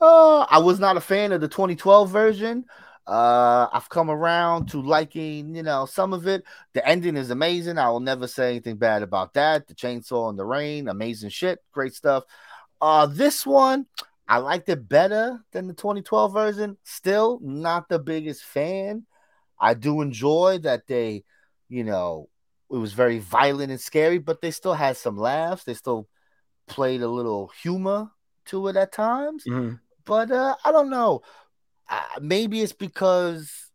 [0.00, 2.64] Uh, I was not a fan of the 2012 version.
[3.04, 6.44] Uh, I've come around to liking, you know, some of it.
[6.72, 7.78] The ending is amazing.
[7.78, 9.66] I will never say anything bad about that.
[9.66, 12.24] The chainsaw and the rain, amazing shit, great stuff.
[12.80, 13.86] Uh, this one,
[14.28, 16.76] I liked it better than the 2012 version.
[16.84, 19.06] Still not the biggest fan.
[19.58, 21.24] I do enjoy that they,
[21.68, 22.28] you know,
[22.70, 25.64] it was very violent and scary, but they still had some laughs.
[25.64, 26.06] They still
[26.66, 28.10] played a little humor
[28.46, 29.78] to it at times Mhm.
[30.04, 31.20] but uh, I don't know.
[31.88, 33.70] Uh, maybe it's because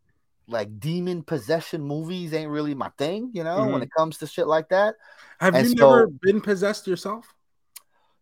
[0.48, 3.82] like demon possession movies ain't really my thing, you know, when Mhm.
[3.84, 4.94] it comes to shit like that.
[5.40, 7.34] Have And you so- never been possessed yourself?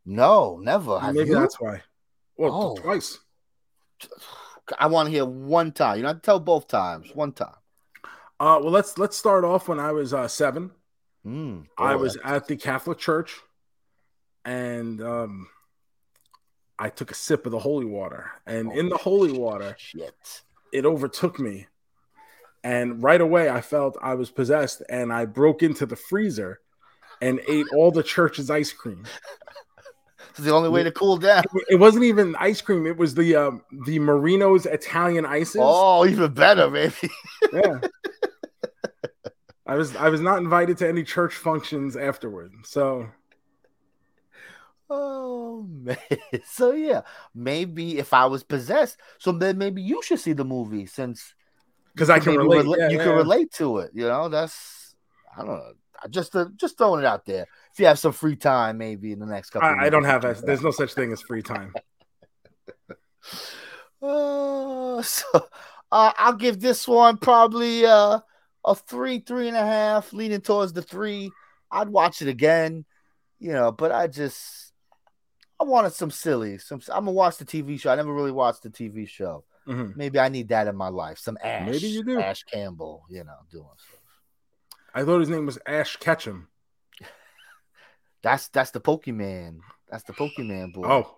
[0.04, 0.98] No, never.
[1.00, 1.34] Have Maybe you?
[1.34, 1.82] that's why.
[2.36, 2.76] Well, Oh.
[2.76, 3.18] twice.
[4.78, 5.96] I want to hear one time.
[5.96, 7.10] You don't have to tell both times.
[7.14, 7.54] One time.
[8.40, 10.72] Uh, well, let's let's start off when I was uh, seven.
[11.24, 13.38] Mm, I was at the Catholic Church,
[14.44, 15.48] and um,
[16.78, 20.42] I took a sip of the holy water, and in the holy water, shit.
[20.72, 21.68] it overtook me,
[22.64, 26.58] and right away I felt I was possessed, and I broke into the freezer
[27.20, 29.04] and ate all the church's ice cream.
[30.32, 31.44] It's the only way to cool down.
[31.68, 35.60] It wasn't even ice cream; it was the um, the Marino's Italian ices.
[35.62, 36.94] Oh, even better, baby.
[37.52, 37.80] Yeah.
[39.66, 42.52] I was I was not invited to any church functions afterward.
[42.64, 43.08] So
[44.88, 45.96] Oh man.
[46.46, 47.02] So yeah,
[47.34, 51.34] maybe if I was possessed, so then maybe you should see the movie since
[51.94, 52.64] because I can relate.
[52.64, 53.04] rela- Yeah, you yeah.
[53.04, 53.90] can relate to it.
[53.94, 54.94] You know, that's
[55.36, 55.72] I don't know.
[56.10, 57.46] Just uh, just throwing it out there.
[57.72, 59.68] If you have some free time, maybe in the next couple.
[59.68, 60.44] I, I don't have that.
[60.44, 61.72] There's no such thing as free time.
[64.02, 65.46] Uh, so
[65.90, 68.20] uh, I'll give this one probably uh,
[68.64, 71.30] a three, three and a half, leaning towards the three.
[71.70, 72.84] I'd watch it again,
[73.38, 74.72] you know, but I just
[75.60, 76.58] I wanted some silly.
[76.58, 77.90] Some I'm gonna watch the TV show.
[77.90, 79.44] I never really watched the TV show.
[79.66, 79.96] Mhm.
[79.96, 81.18] Maybe I need that in my life.
[81.18, 81.70] Some Ash.
[81.70, 82.20] Maybe you do.
[82.20, 84.01] Ash Campbell, you know, doing stuff.
[84.94, 86.48] I thought his name was Ash Ketchum.
[88.22, 89.58] That's that's the Pokemon.
[89.90, 90.86] That's the Pokemon boy.
[90.86, 91.16] Oh,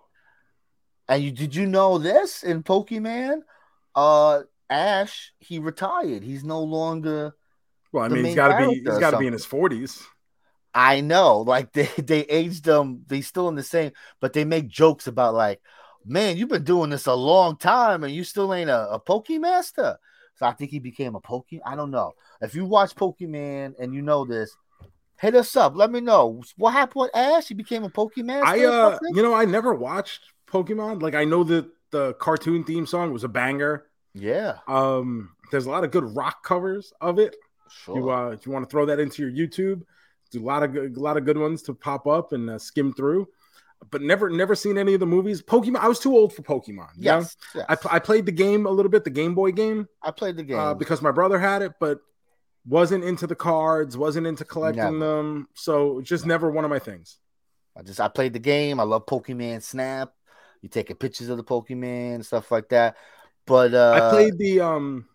[1.07, 3.41] And you did you know this in Pokemon?
[3.93, 6.23] Uh Ash, he retired.
[6.23, 7.35] He's no longer
[7.95, 10.03] well, I mean, he's got to be he's or got to be in his forties.
[10.73, 14.67] I know, like they they aged them, they still in the same, but they make
[14.67, 15.61] jokes about like,
[16.03, 19.95] man, you've been doing this a long time and you still ain't a, a Pokemaster.
[20.35, 21.47] So I think he became a Poke.
[21.65, 22.13] I don't know.
[22.41, 24.55] If you watch Pokemon and you know this,
[25.19, 25.75] hit us up.
[25.75, 27.47] Let me know what happened with Ash.
[27.47, 28.43] He became a Pokemaster.
[28.43, 31.01] I uh, you know, I never watched Pokemon.
[31.01, 33.85] Like I know that the cartoon theme song was a banger.
[34.13, 37.35] yeah, Um, there's a lot of good rock covers of it.
[37.69, 37.97] sure.
[37.97, 39.83] You uh, if you want to throw that into your YouTube,
[40.31, 42.59] do a lot of good, a lot of good ones to pop up and uh,
[42.59, 43.27] skim through.
[43.91, 45.41] But never, never seen any of the movies.
[45.43, 45.77] Pokemon.
[45.77, 46.89] I was too old for Pokemon.
[46.95, 47.19] you know?
[47.19, 47.65] yes, yes.
[47.69, 50.43] I, I played the game a little bit, the Game Boy game, I played the
[50.43, 50.57] game.
[50.57, 51.99] uh, because my brother had it, but
[52.67, 55.17] wasn't into the cards, wasn't into collecting Never.
[55.17, 55.47] them.
[55.53, 57.19] So just never one of my things.
[57.77, 58.79] I just I played the game.
[58.79, 60.11] I love Pokemon Snap.
[60.61, 62.95] You taking pictures of the Pokemon and stuff like that.
[63.45, 65.05] But uh I played the um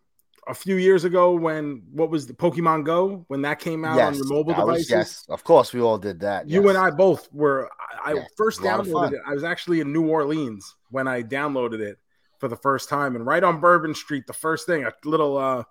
[0.49, 4.15] a few years ago when what was the Pokemon Go when that came out on
[4.15, 4.91] your mobile that was- devices.
[4.91, 6.49] yes, of course we all did that.
[6.49, 6.71] You yes.
[6.71, 7.71] and I both were.
[8.03, 9.21] I, first a lot of downloaded it.
[9.27, 11.99] I was actually in New Orleans when I downloaded it
[12.39, 15.65] for the first time, and right on Bourbon Street, the first thing a little uh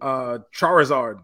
[0.00, 1.20] uh Charizard.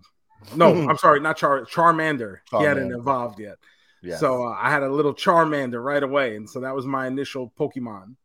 [0.56, 2.38] No, I'm sorry, not Char Charmander.
[2.50, 3.56] He hadn't evolved yet.
[4.02, 4.20] Yes.
[4.20, 7.52] So uh, I had a little Charmander right away, and so that was my initial
[7.58, 8.16] Pokemon.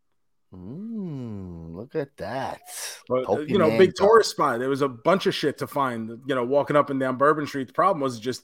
[0.54, 2.62] Mm, look at that.
[3.08, 4.60] But uh, you know, big tourist spot.
[4.60, 6.20] There was a bunch of shit to find.
[6.26, 7.68] You know, walking up and down Bourbon Street.
[7.68, 8.44] The problem was just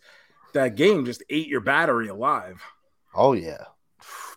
[0.53, 2.61] that game just ate your battery alive.
[3.13, 3.63] Oh yeah.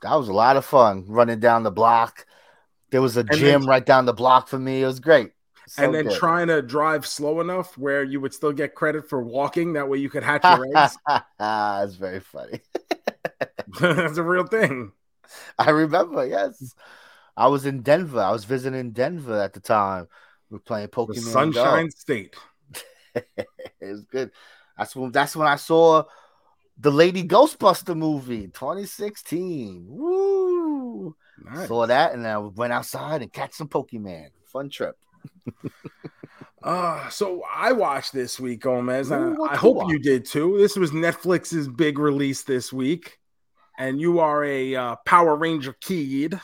[0.02, 2.26] That was a lot of fun running down the block.
[2.90, 4.82] There was a then- gym right down the block for me.
[4.82, 5.32] It was great.
[5.66, 6.18] So and then good.
[6.18, 9.74] trying to drive slow enough where you would still get credit for walking.
[9.74, 10.96] That way you could hatch your eggs.
[11.38, 12.60] That's very funny.
[13.80, 14.92] That's a real thing.
[15.58, 16.74] I remember, yes.
[17.38, 18.20] I was in Denver.
[18.20, 20.08] I was visiting Denver at the time.
[20.50, 21.18] We are playing The Pokemon.
[21.20, 21.90] Sunshine Go.
[21.90, 22.36] State.
[23.14, 23.46] it
[23.80, 24.32] was good.
[24.76, 26.02] That's when that's when I saw
[26.78, 29.86] the Lady Ghostbuster movie, 2016.
[29.88, 31.16] Woo!
[31.44, 31.68] Nice.
[31.68, 34.30] Saw that and I went outside and catch some Pokemon.
[34.52, 34.96] Fun trip.
[36.60, 39.92] Uh, so I watched this week, Gomez, Ooh, I hope watch?
[39.92, 40.58] you did too.
[40.58, 43.20] This was Netflix's big release this week,
[43.78, 46.38] and you are a uh, Power Ranger kid.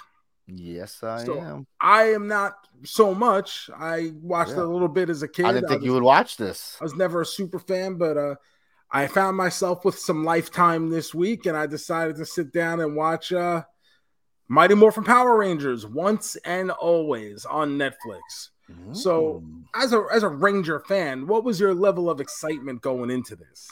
[0.46, 1.66] Yes, I So, am.
[1.80, 3.70] I am not so much.
[3.74, 4.62] I watched Yeah.
[4.62, 5.46] a little bit as a kid.
[5.46, 6.76] I didn't think was, you would watch this.
[6.80, 8.34] I was never a super fan, but uh,
[8.90, 12.94] I found myself with some lifetime this week, and I decided to sit down and
[12.94, 13.62] watch uh,
[14.48, 18.50] Mighty Morphin Power Rangers once and always on Netflix.
[18.92, 19.64] So- Mm.
[19.74, 23.68] As a as a Ranger fan, what was your level of excitement going into this?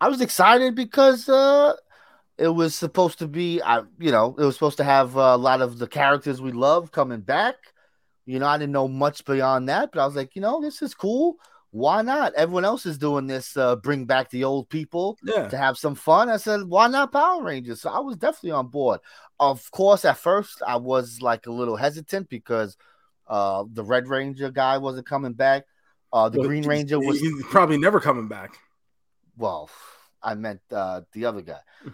[0.00, 1.72] I was excited because uh,
[2.38, 5.60] it was supposed to be, I you know, it was supposed to have a lot
[5.62, 7.56] of the characters we love coming back.
[8.26, 10.82] You know, I didn't know much beyond that, but I was like, you know, this
[10.82, 11.36] is cool.
[11.70, 12.34] Why not?
[12.34, 13.56] Everyone else is doing this.
[13.56, 16.28] Uh, bring back the old people Yeah, to have some fun.
[16.30, 17.80] I said, why not Power Rangers?
[17.82, 19.00] So I was definitely on board.
[19.40, 22.76] Of course, at first I was like a little hesitant because
[23.26, 25.64] uh, the Red Ranger guy wasn't coming back.
[26.12, 27.20] Uh, the Well, Green Ranger was
[27.50, 28.56] probably never coming back.
[29.36, 29.68] well,
[30.22, 31.58] I meant uh, the other guy.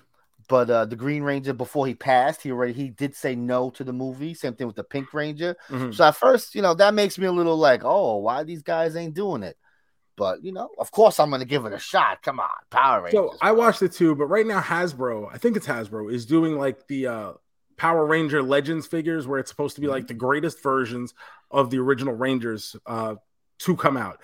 [0.51, 3.84] But uh, the Green Ranger, before he passed, he already he did say no to
[3.84, 4.34] the movie.
[4.34, 5.57] Same thing with the Pink Ranger.
[5.68, 5.94] Mhm.
[5.94, 8.96] So at first, you know, that makes me a little like, oh, why these guys
[8.96, 9.57] ain't doing it?
[10.16, 12.22] But you know, of course, I'm gonna give it a shot.
[12.22, 13.30] Come on, Power Rangers.
[13.30, 16.59] So I watched it too, but right now Hasbro, I think it's Hasbro, is doing
[16.59, 17.32] like the uh
[17.76, 21.14] Power Ranger Legends figures where it's supposed to be like the greatest versions
[21.48, 23.14] of the original Rangers uh
[23.61, 24.20] to come out.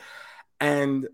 [0.59, 1.07] And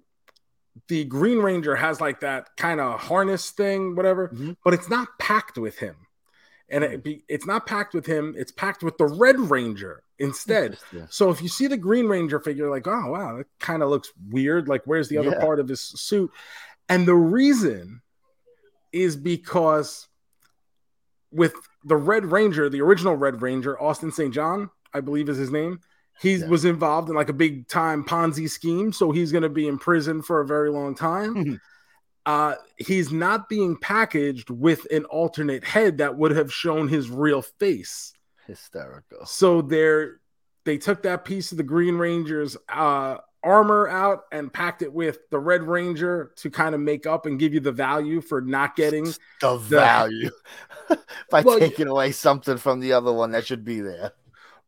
[0.89, 4.57] the Green Ranger has like that kind of harness thing, whatever, Mhm.
[4.65, 5.97] but it's not packed with him.
[6.69, 10.79] And it be, it's not packed with him, it's packed with the Red Ranger instead.
[10.93, 11.07] Yeah.
[11.11, 14.11] So if you see the Green Ranger figure, like, oh wow, that kind of looks
[14.31, 14.69] weird.
[14.69, 15.41] Like, where's the other Yeah.
[15.41, 16.31] part of his suit?
[16.89, 18.01] And the reason
[18.93, 20.09] is because
[21.31, 21.55] with
[21.85, 24.33] the Red Ranger, the original Red Ranger, Austin St.
[24.33, 25.81] John, I believe is his name.
[26.21, 26.47] He Yeah.
[26.49, 29.79] was involved in like a big time Ponzi scheme, so he's going to be in
[29.79, 31.61] prison for a very long time.
[32.27, 37.43] uh, he's not being packaged with an alternate head that would have shown his real
[37.43, 38.13] face.
[38.47, 39.27] Hysterical.
[39.27, 40.21] So they're
[40.65, 45.19] they took that piece of the Green Ranger's uh, armor out and packed it with
[45.33, 48.77] the Red Ranger to kind of make up and give you the value for not
[48.77, 49.13] getting.
[49.41, 50.31] The value
[51.31, 54.13] by Well, taking away something from the other one that should be there.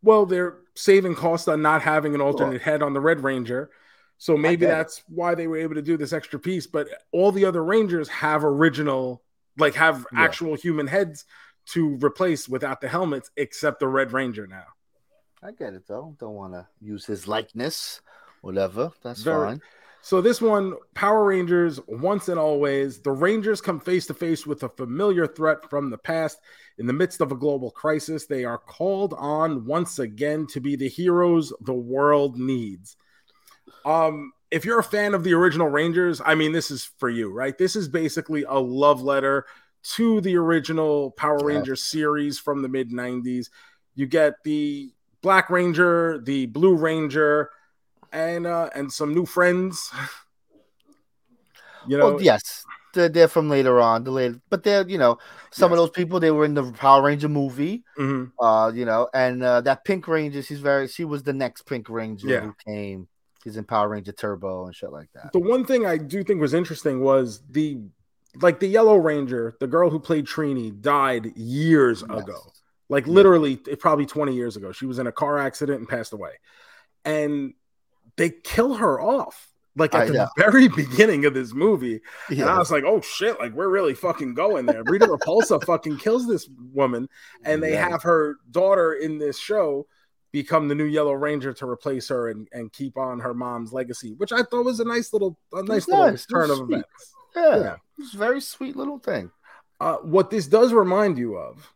[0.03, 3.71] Well, they're saving cost on not having an alternate head on the Red Ranger.
[4.19, 6.67] So maybe that's why they were able to do this extra piece.
[6.67, 9.23] But all the other Rangers have original,
[9.59, 10.23] like have Yeah.
[10.23, 11.25] actual human heads
[11.73, 14.65] to replace without the helmets, except the Red Ranger now.
[15.43, 16.17] I get it though.
[16.19, 18.01] Don't want to use his likeness,
[18.41, 18.93] whatever.
[19.03, 19.63] That's Very- fine.
[20.05, 24.63] So this one, Power Rangers, once and always, the Rangers come face to face with
[24.63, 26.41] a familiar threat from the past.
[26.77, 30.77] In the midst of a global crisis, they are called on once again to be
[30.77, 32.99] the heroes the world needs.
[33.87, 37.33] Um, if you're a fan of the original Rangers, I mean, this is for you,
[37.33, 37.57] right?
[37.57, 39.47] This is basically a love letter
[39.95, 41.57] to the original Power Yeah.
[41.57, 43.49] Rangers series from the mid 90s.
[43.95, 44.93] You get the
[45.23, 47.49] Black Ranger, the Blue Ranger,
[48.15, 49.91] and uh and some new friends.
[51.87, 55.19] You know, well, yes, they're, they're from later on, the later, but they're you know
[55.53, 58.33] some of those people they were in the Power Ranger movie, mhm.
[58.41, 61.91] uh, you know, and uh, that Pink Ranger, she's very, she was the next Pink
[61.91, 62.41] Ranger Yeah.
[62.41, 63.07] who came.
[63.43, 65.35] She's in Power Ranger Turbo and shit like that.
[65.35, 67.81] the one thing I do think was interesting was the
[68.41, 72.23] like the Yellow Ranger, the girl who played Trini, died years Yes.
[72.23, 72.39] ago.
[72.89, 74.73] Like literally, it- probably 20 years ago.
[74.73, 76.31] She was in a car accident and passed away.
[77.05, 77.53] And
[78.17, 80.29] they kill her off like at I the know.
[80.39, 82.01] very beginning of this movie.
[82.29, 84.83] And I was like, oh shit, like we're really fucking going there.
[84.85, 87.09] Rita Repulsa fucking kills this woman,
[87.45, 87.89] and they Yeah.
[87.91, 89.87] have her daughter in this show
[90.31, 94.15] become the new Yellow Ranger to replace her and, and keep on her mom's legacy,
[94.15, 96.27] which I thought was a nice little a nice little nice.
[96.27, 96.71] Turn of sweet.
[96.75, 97.15] events.
[97.37, 97.77] yeah, yeah.
[97.99, 99.31] it's a very sweet little thing.
[99.81, 101.69] Uh, what this does remind you of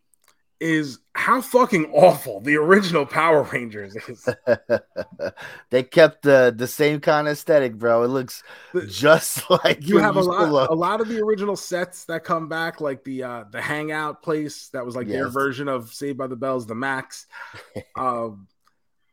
[0.61, 4.29] is how fucking awful the original Power Rangers is.
[5.71, 8.03] they kept the the same kind of aesthetic, bro.
[8.03, 8.43] It looks
[8.75, 10.71] The- just like you have a lot look.
[10.71, 14.69] a lot of the original sets that come back like the uh the hangout place
[14.69, 17.27] that was like their version of saved by the bells the max
[17.97, 18.47] um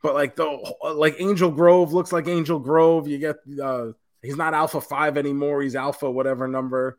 [0.02, 3.88] but like the like angel grove looks like angel grove you get uh
[4.22, 6.98] he's not alpha 5 anymore he's alpha whatever number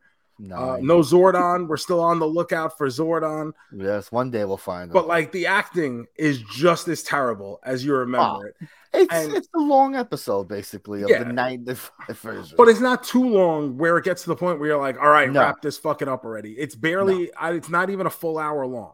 [0.52, 4.90] uh, no zordon we're still on the lookout for zordon Yes, one day we'll find
[4.90, 4.92] them.
[4.94, 8.56] but like the acting is just as terrible as you remember it
[8.92, 11.24] it's and- it's a long episode basically of Yeah.
[11.24, 12.54] the 95 version.
[12.58, 15.08] but it's not too long where it gets to the point where you're like all
[15.08, 15.40] right No.
[15.40, 18.92] wrap this fucking up already it's barely I, it's not even a full hour long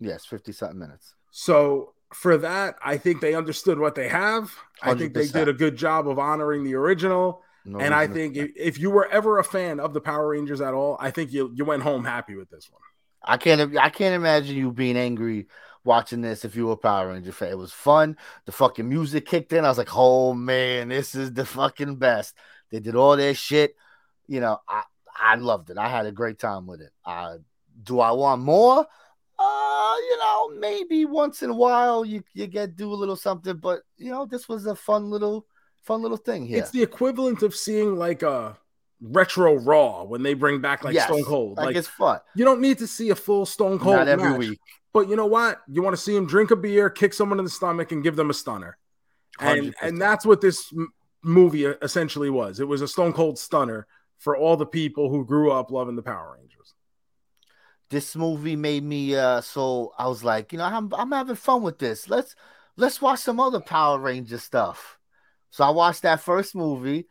[0.00, 1.14] yes, 50 something minutes.
[1.30, 4.50] So for that, I think they understood what they have.
[4.82, 7.42] I think they did a good job of honoring the original.
[7.64, 10.60] No and I think if, if you were ever a fan of the Power Rangers
[10.60, 12.80] at all, I think you you went home happy with this one.
[13.22, 15.46] I can't I can't imagine you being angry
[15.84, 17.50] watching this if you were a Power Ranger fan.
[17.50, 18.16] It was fun.
[18.46, 19.64] The fucking music kicked in.
[19.64, 22.34] I was like, oh man, this is the fucking best.
[22.70, 23.76] They did all their shit.
[24.26, 24.84] You know, I
[25.14, 25.78] I loved it.
[25.78, 26.92] I had a great time with it.
[27.04, 27.38] Uh,
[27.82, 28.86] do I want more?
[29.38, 33.56] Uh, you know, maybe once in a while you you get do a little something,
[33.56, 35.46] but you know, this was a fun little
[35.82, 36.58] fun little thing here.
[36.58, 38.56] It's the equivalent of seeing like a
[39.00, 41.56] retro Raw when they bring back like Yes, Stone Cold.
[41.56, 42.20] like, Like, it's fun.
[42.34, 44.60] you don't need to see a full Stone Cold Not every match, week.
[44.92, 45.60] but you know what?
[45.68, 48.16] You want to see him drink a beer, kick someone in the stomach, and give
[48.16, 48.76] them a stunner.
[49.40, 49.74] And 100%.
[49.82, 52.60] and that's what this m- movie essentially was.
[52.60, 53.86] It was a Stone Cold stunner
[54.18, 56.74] for all the people who grew up loving the Power Rangers.
[57.88, 61.62] this movie made me uh so I was like, you know, I'm I'm having fun
[61.62, 62.08] with this.
[62.10, 62.36] Let's
[62.76, 64.98] let's watch some other Power Ranger stuff.
[65.50, 67.06] So I watched that first movie.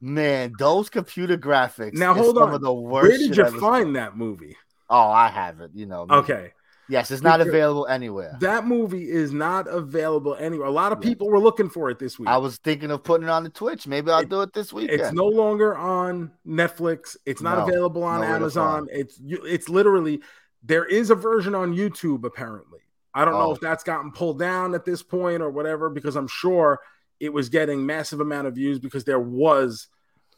[0.00, 1.94] Man, those computer graphics.
[1.94, 2.60] Now, hold on.
[2.60, 3.92] The worst Where did you find seen.
[3.94, 4.56] that movie?
[4.88, 5.72] Oh, I have it.
[5.74, 6.06] You know.
[6.06, 6.14] me.
[6.16, 6.52] Okay.
[6.90, 8.38] Yes, it's not Because- available anywhere.
[8.40, 10.66] That movie is not available anywhere.
[10.68, 12.28] A lot of people were looking for it this week.
[12.28, 13.86] I was thinking of putting it on the Twitch.
[13.86, 15.00] Maybe I'll It- do it this weekend.
[15.00, 17.14] It's no longer on Netflix.
[17.26, 18.86] It's not No, available on Amazon.
[18.90, 20.22] It's you, it's literally
[20.62, 22.80] there is a version on YouTube apparently.
[23.12, 23.52] I don't know Oh.
[23.52, 26.80] if that's gotten pulled down at this point or whatever because I'm sure
[27.20, 29.88] it was getting massive amount of views because there was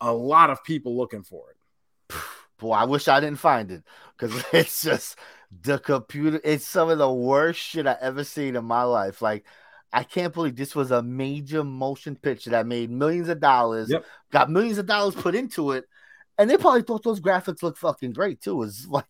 [0.00, 2.16] a lot of people looking for it.
[2.58, 3.82] Boy, I wish I didn't find it
[4.18, 5.18] because it's just
[5.62, 6.40] the computer.
[6.44, 9.22] It's some of the worst shit I ever seen in my life.
[9.22, 9.44] Like,
[9.92, 14.04] I can't believe this was a major motion picture that made millions of dollars, Yep.
[14.30, 15.84] got millions of dollars put into it,
[16.38, 18.62] and they probably thought those graphics looked fucking great too.
[18.62, 19.06] It's like,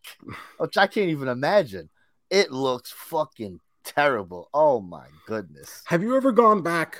[0.58, 1.90] which I can't even imagine.
[2.30, 4.48] It looks fucking terrible.
[4.54, 5.82] Oh my goodness.
[5.86, 6.98] Have you ever gone back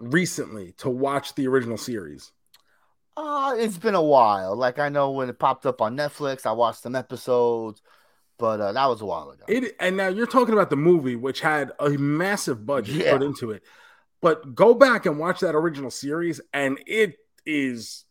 [0.00, 2.32] recently to watch the original series?
[3.16, 4.54] Uh, it's been a while.
[4.54, 7.82] Like I know when it popped up on Netflix, I watched some episodes,
[8.38, 9.44] but uh, that was a while ago.
[9.48, 13.12] It and now you're talking about the movie, which had a massive budget Yeah.
[13.12, 13.62] put into it.
[14.20, 18.04] But go back and watch that original series, and it is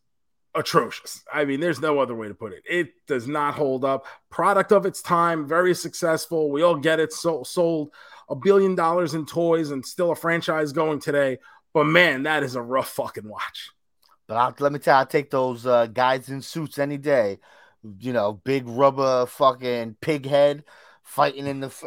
[0.55, 1.23] atrocious.
[1.31, 2.63] I mean, there's no other way to put it.
[2.69, 4.05] It does not hold up.
[4.29, 6.49] Product of its time, very successful.
[6.49, 7.13] We all get it.
[7.13, 7.91] So sold
[8.29, 11.37] a billion dollars in toys, and still a franchise going today.
[11.77, 13.69] But man, that is a rough fucking watch.
[14.27, 17.37] But I'll, let me tell you, I'll take those uh, guys in suits any day.
[17.99, 20.63] You know, big rubber fucking pig head
[21.03, 21.83] fighting in the f-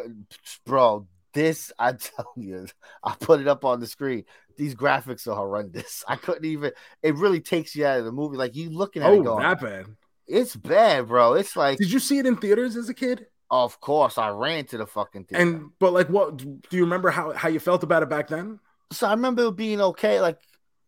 [0.65, 1.07] bro.
[1.33, 2.67] This I tell you,
[3.03, 4.23] I put it up on the screen.
[4.55, 6.05] These graphics are horrendous.
[6.07, 6.71] I couldn't even.
[7.03, 8.37] It really takes you out of the movie.
[8.37, 9.87] Like you looking at it Oh, going, that bad.
[10.25, 11.33] it's bad, bro.
[11.33, 13.25] It's like, Did you see it in theaters as a kid?
[13.49, 15.43] of course, I ran to the fucking theater.
[15.43, 18.61] And but like, what do you remember how how you felt about it back then?
[18.91, 20.19] So I remember it being okay.
[20.21, 20.37] Like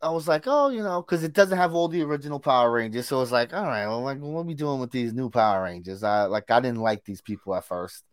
[0.01, 3.07] I was like, oh, you know, because it doesn't have all the original Power Rangers.
[3.07, 5.63] So it's like, all right, well, like, what are we doing with these new Power
[5.63, 6.03] Rangers?
[6.03, 8.03] I like, I didn't like these people at first.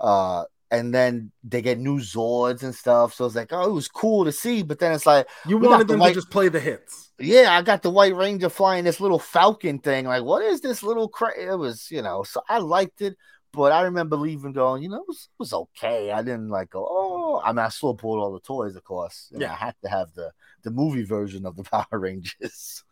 [0.00, 3.14] Uh, and then they get new Zords and stuff.
[3.14, 4.62] So it's like, oh, it was cool to see.
[4.62, 7.12] But then it's like, You wanted the them white- to just play the hits.
[7.20, 10.06] yeah, I got the White Ranger flying this little Falcon thing.
[10.06, 11.08] Like, what is this little?
[11.08, 11.38] Cra-?
[11.38, 13.16] It was, you know, so I liked it.
[13.56, 16.12] But I remember leaving going, you know, it was, it was okay.
[16.12, 19.30] I didn't like go, oh, I mean, I still bought all the toys, of course.
[19.32, 19.52] Yeah.
[19.52, 20.32] I had to have the
[20.62, 22.84] the movie version of the Power Rangers.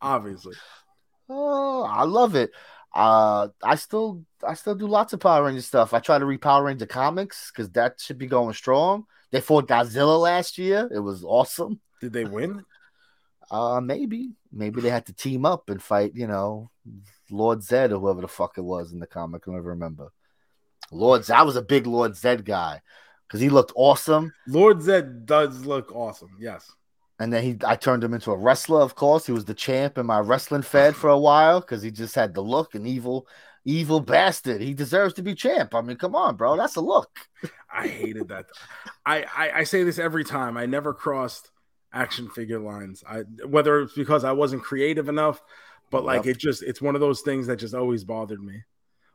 [0.00, 0.56] Obviously,
[1.28, 2.50] Oh, I love it.
[2.94, 5.92] Uh, I still I still do lots of Power Ranger stuff.
[5.92, 9.04] I try to read Power Ranger comics because that should be going strong.
[9.30, 10.88] They fought Godzilla last year.
[10.90, 11.80] It was awesome.
[12.00, 12.64] did they win?
[13.50, 16.12] Uh, maybe maybe they had to team up and fight.
[16.14, 16.70] You know,
[17.30, 19.44] Lord Zedd or whoever the fuck it was in the comic.
[19.46, 20.12] I never remember.
[20.90, 21.36] Lord Zedd.
[21.36, 22.82] I was a big Lord Zedd guy
[23.26, 24.32] because he looked awesome.
[24.46, 26.30] Lord Zedd does look awesome.
[26.38, 26.70] Yes.
[27.20, 28.80] And then he, I turned him into a wrestler.
[28.80, 31.90] Of course, he was the champ in my wrestling fed for a while because he
[31.90, 33.26] just had the look, and evil,
[33.64, 34.60] evil bastard.
[34.60, 35.74] He deserves to be champ.
[35.74, 37.10] I mean, come on, bro, that's a look.
[37.72, 38.46] I hated that.
[39.04, 40.56] I, I I say this every time.
[40.56, 41.50] I never crossed
[41.92, 43.02] action figure lines.
[43.08, 45.40] I whether it's because I wasn't creative enough,
[45.90, 46.36] but like Yep.
[46.36, 48.62] it just it's one of those things that just always bothered me.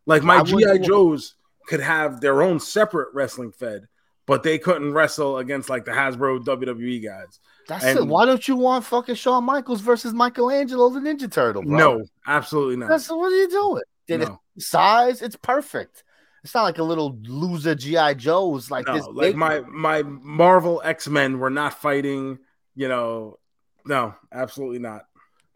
[0.05, 1.35] Like my GI Joes
[1.67, 3.87] could have their own separate wrestling fed,
[4.25, 7.39] but they couldn't wrestle against like the Hasbro WWE guys.
[7.69, 8.07] That's And- it.
[8.07, 11.61] Why don't you want fucking Shawn Michaels versus Michelangelo, the Ninja Turtle?
[11.63, 11.77] Bro?
[11.77, 12.89] No, absolutely not.
[12.89, 13.83] That's what are you doing?
[14.07, 14.41] Did No.
[14.57, 15.21] it size?
[15.21, 16.03] It's perfect.
[16.43, 19.07] It's not like a little loser GI Joe's like no, this.
[19.07, 22.39] like big my my Marvel X Men were not fighting.
[22.75, 23.37] You know,
[23.85, 25.05] no, absolutely not.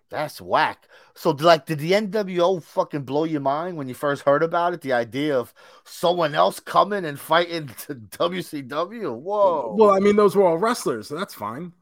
[0.09, 0.88] That's whack.
[1.15, 4.80] So, like, did the NWO fucking blow your mind when you first heard about it?
[4.82, 5.53] The idea of
[5.84, 9.13] someone else coming and fighting to WCW?
[9.20, 9.76] Whoa.
[9.78, 11.74] Well, I mean, those were all wrestlers, so that's fine.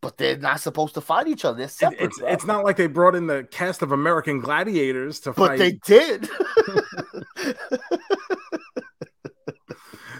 [0.00, 1.58] but they're not supposed to fight each other.
[1.58, 2.00] They're separate.
[2.00, 2.28] it's bro.
[2.28, 5.58] it's not like they brought in the cast of American Gladiators to but fight.
[5.58, 6.28] they did.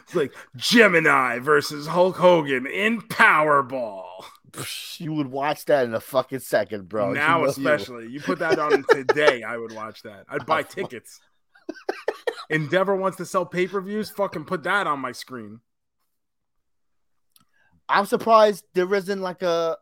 [0.07, 4.05] It's like Gemini versus Hulk Hogan in Powerball.
[4.99, 7.09] you would watch that in a fucking second, bro.
[7.11, 10.25] You now, know you especially, you put that on today, I would watch that.
[10.29, 11.21] I'd buy tickets.
[12.51, 14.11] Endeavor wants to sell pay per views.
[14.11, 15.61] Fucking put that on my screen.
[17.89, 19.77] I'm surprised there isn't like a,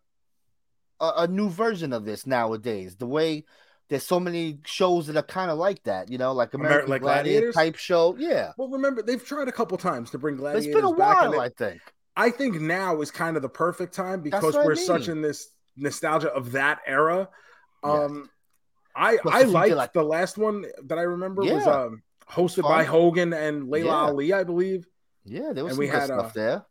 [1.00, 2.96] a a new version of this nowadays.
[2.96, 3.44] The way
[3.88, 6.90] there's so many shows that are kind of like that, you know, like Ameri- American
[6.90, 8.16] like Gladiator type show.
[8.18, 11.20] Yeah, Well, remember they've tried a couple times to bring it's gladiators been a back.
[11.22, 11.32] while.
[11.34, 11.80] it- I think.
[12.16, 15.18] I think now is kind of the perfect time because we're such mean.
[15.18, 17.28] in this nostalgia of that era.
[17.84, 17.92] Yes.
[17.92, 18.28] Um,
[18.94, 22.84] I Plus, I liked like- the last one that I remember was um, hosted by
[22.84, 23.94] Hogan and Laila Yeah.
[23.96, 24.86] Ali, I believe.
[25.24, 26.64] Yeah, there was And some we had, stuff uh, there.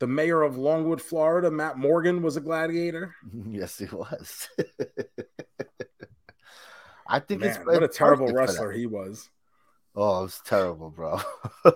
[0.00, 3.14] The mayor of Longwood, Florida, Matt Morgan, was a gladiator.
[3.48, 4.48] yes, he was.
[7.06, 8.52] I think it's what a terrible perfect for that.
[8.52, 9.28] wrestler he was.
[9.94, 11.20] Oh, it was terrible, bro.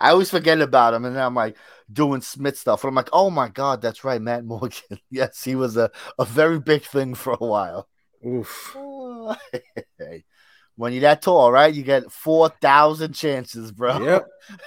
[0.00, 1.56] I always forget about him, and then I'm like
[1.90, 4.80] doing Smith stuff, and I'm like, oh my god, that's right, Matt Morgan.
[5.10, 7.88] yes, he was a, a very big thing for a while.
[8.26, 8.76] Oof.
[10.76, 11.72] when you're that tall, right?
[11.72, 13.98] You get four thousand chances, bro.
[13.98, 14.26] Yep.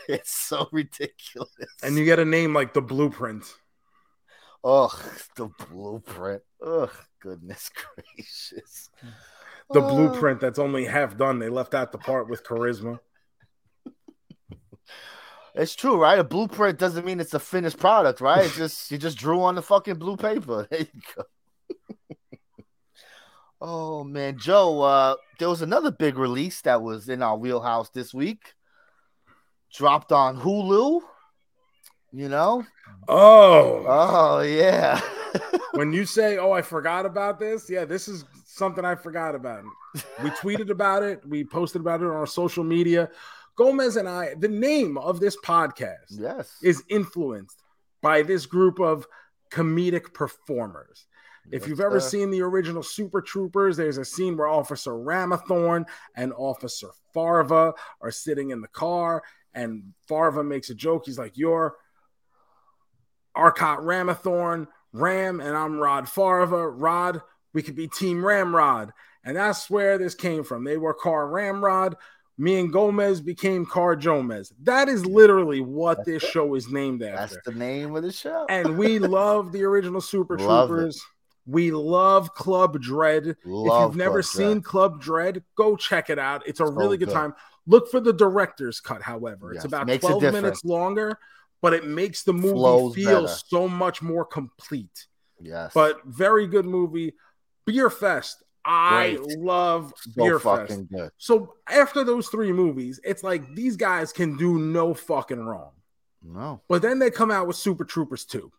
[0.10, 1.52] It's so ridiculous.
[1.84, 3.46] And you get a name like the Blueprint.
[4.64, 4.96] Ugh,
[5.36, 6.42] the blueprint.
[6.66, 6.92] Ugh,
[7.22, 8.90] goodness gracious.
[9.72, 9.90] The Oh.
[9.90, 11.40] blueprint that's only half done.
[11.40, 13.00] They left out the part with charisma.
[15.56, 16.20] It's true, right?
[16.20, 18.46] A blueprint doesn't mean it's a finished product, right?
[18.46, 20.68] It's just you just drew on the fucking blue paper.
[20.72, 21.24] There you go.
[23.60, 28.14] oh man, Joe, uh, there was another big release that was in our wheelhouse this
[28.14, 28.54] week.
[29.74, 31.02] Dropped on Hulu.
[32.14, 32.64] You know?
[33.08, 35.02] Oh, Oh yeah.
[35.72, 38.24] when you say, "Oh, I forgot about this," yeah, this is
[38.58, 39.64] something I forgot about.
[40.24, 41.22] We tweeted about it.
[41.26, 43.10] We posted about it on our social media.
[43.56, 44.36] Gomez and I.
[44.38, 46.58] The name of this podcast yes.
[46.62, 47.64] is influenced
[48.02, 49.08] by this group of
[49.52, 51.08] comedic performers.
[51.50, 55.86] If you've ever seen the original Super Troopers, there's a scene where Officer Ramathorn
[56.16, 61.06] and Officer Farva are sitting in the car, and Farva makes a joke.
[61.06, 61.78] He's like, You're
[63.34, 66.68] Arcot Ramathorn, Ram, and I'm Rod Farva.
[66.68, 67.22] Rod,
[67.58, 68.94] we could be Team Ramrod.
[69.26, 70.64] And that's where this came from.
[70.64, 71.96] They were Car Ramrod.
[72.38, 74.54] Me and Gomez became Car Jomez.
[74.62, 77.34] That is literally what this show is named after.
[77.36, 78.46] That's the name of the show.
[78.48, 80.74] and we love the original Super Love it.
[80.74, 81.02] Troopers.
[81.48, 83.26] We love Club Dread.
[83.26, 84.64] if you've never Club seen Dread.
[84.66, 86.44] Club Dread, go check it out.
[86.46, 87.16] It's a So really good good.
[87.16, 87.34] time.
[87.66, 89.52] Look for the director's cut, however.
[89.54, 91.18] It's about makes it 12 minutes longer,
[91.64, 93.34] but it makes the movie Flows feel better.
[93.48, 95.08] so much more complete.
[95.42, 95.72] yes.
[95.74, 97.16] But very good movie.
[97.68, 98.42] Beer Fest.
[98.66, 99.38] I Great.
[99.40, 100.90] love so Beer Fest.
[100.92, 101.12] good.
[101.18, 105.72] So after those three movies, it's like these guys can do no fucking wrong.
[106.24, 106.62] No.
[106.68, 108.52] But then they come out with Super Troopers 2.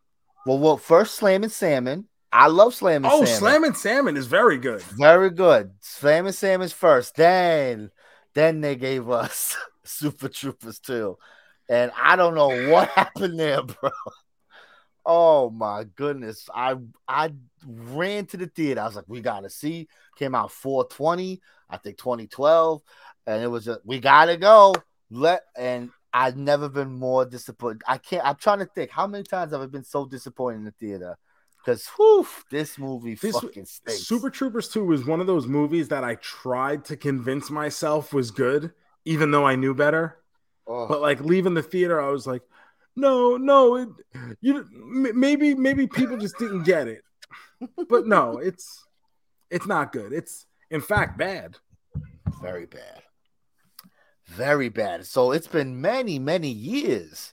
[0.47, 2.07] Well, well, first Slammin' Salmon.
[2.33, 3.39] I love Slam and Oh, Salmon.
[3.39, 4.81] Slam and Salmon is very good.
[4.83, 5.73] Very good.
[5.81, 7.17] Slammin' Salmon's first.
[7.17, 7.91] Then,
[8.35, 11.19] then they gave us Super Troopers 2.
[11.69, 13.91] and I don't know what happened there, bro.
[15.11, 16.51] Oh my goodness!
[16.55, 16.77] I
[17.09, 17.33] I
[17.67, 18.83] ran to the theater.
[18.83, 21.41] I was like, "We gotta see." Came out 420,
[21.71, 22.83] I think 2012,
[23.27, 24.75] and it was just, "We gotta go."
[25.11, 27.83] Let and I've never been more disappointed.
[27.89, 28.25] I can't.
[28.27, 31.17] I'm trying to think how many times have I been so disappointed in the theater
[31.57, 34.03] because whew, this movie This- fucking stinks.
[34.03, 38.31] Super Troopers 2 was one of those movies that I tried to convince myself was
[38.31, 38.73] good,
[39.05, 40.19] even though I knew better.
[40.67, 40.87] Oh.
[40.87, 42.43] But like leaving the theater, I was like,
[42.99, 43.89] no, no, it,
[44.41, 44.65] you
[45.15, 47.03] maybe maybe people just didn't get it.
[47.89, 48.85] But no, it's
[49.51, 50.13] it's not good.
[50.13, 51.57] It's in fact bad.
[52.43, 53.03] Very bad.
[54.27, 55.07] Very bad.
[55.07, 57.33] So it's been many, many years.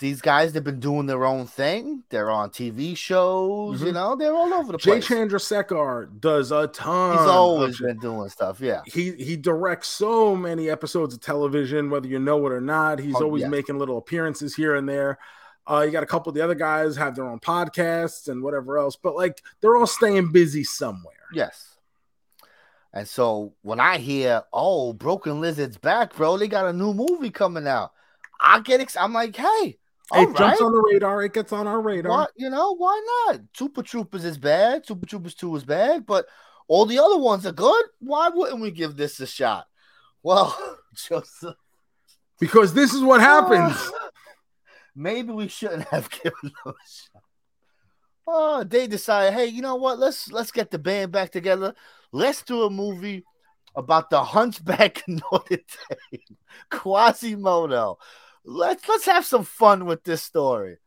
[0.00, 2.04] These guys they've been doing their own thing.
[2.10, 3.94] They're on TV shows, you Mhm.
[3.94, 5.06] know, they're all over the place.
[5.08, 5.28] Jay place.
[5.42, 7.12] Chandrasekhar does a ton.
[7.18, 8.60] He's of always been doing stuff.
[8.60, 8.82] Yeah.
[8.86, 13.00] he he directs so many episodes of television, whether you know it or not.
[13.00, 13.50] He's Oh, always yes.
[13.50, 15.18] making little appearances here and there.
[15.66, 18.78] Uh, you got a couple of the other guys have their own podcasts and whatever
[18.78, 21.14] else, but like they're all staying busy somewhere.
[21.32, 21.76] Yes.
[22.92, 27.30] And so when I hear, oh, Broken Lizard's back, bro, they got a new movie
[27.30, 27.92] coming out.
[28.40, 29.04] I get excited.
[29.04, 29.78] I'm like, hey,
[30.10, 31.22] all it jumps on the radar.
[31.22, 32.10] It gets on our radar.
[32.10, 33.40] What you know, why not?
[33.54, 34.86] Super Troopers is bad.
[34.86, 36.26] Super Troopers 2 is bad, but
[36.68, 37.84] All the other ones are good.
[37.98, 39.66] Why wouldn't we give this a shot?
[40.22, 40.56] Well,
[40.94, 41.56] Joseph,
[42.38, 43.74] because this is what happens.
[44.94, 47.22] maybe we shouldn't have given them a shot.
[48.26, 49.98] Oh, they decided, hey, you know what?
[49.98, 51.74] Let's let's get the band back together.
[52.12, 53.24] Let's do a movie
[53.74, 55.56] about the Hunchback of Notre
[56.10, 56.36] Dame,
[56.70, 57.96] Quasimodo.
[58.44, 60.78] Let's let's have some fun with this story.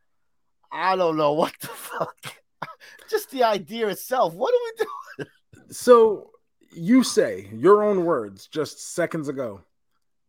[0.71, 2.35] I don't know what the fuck.
[3.09, 4.33] Just the idea itself.
[4.33, 5.31] What are we doing?
[5.71, 6.31] So
[6.71, 9.61] you say your own words just seconds ago.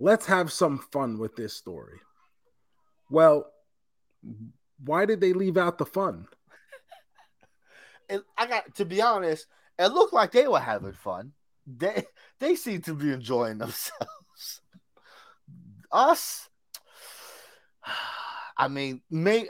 [0.01, 2.01] Let's have some fun with this story.
[3.11, 3.47] Well,
[4.85, 6.27] why did they leave out the fun?
[8.09, 9.47] It, I got to be honest.
[9.79, 11.33] It looked like they were having fun.
[11.67, 12.05] They
[12.41, 14.61] they seem to be enjoying themselves.
[15.93, 16.49] Us,
[18.57, 19.49] I mean, may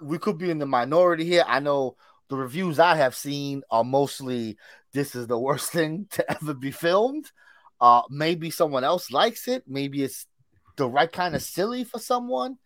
[0.00, 1.44] we could be in the minority here.
[1.46, 1.96] I know
[2.28, 4.56] the reviews I have seen are mostly
[4.92, 7.30] this is the worst thing to ever be filmed.
[7.80, 9.64] Uh, maybe someone else likes it.
[9.66, 10.26] Maybe it's
[10.76, 12.58] the right kind of silly for someone.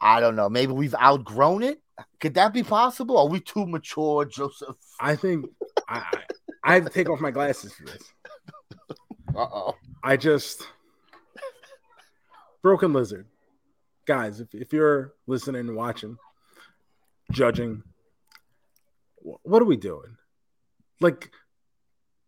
[0.00, 0.48] I don't know.
[0.48, 1.80] Maybe we've outgrown it.
[2.20, 3.18] Could that be possible?
[3.18, 4.76] Are we too mature, Joseph?
[4.98, 5.46] I think
[5.88, 6.04] I,
[6.64, 8.02] I have to take off my glasses for this.
[9.36, 9.76] Uh oh.
[10.02, 10.66] I just
[12.62, 13.26] Broken Lizard.
[14.10, 16.16] Guys, if, if you're listening and watching,
[17.30, 17.84] judging,
[19.22, 20.16] what are we doing?
[21.00, 21.30] Like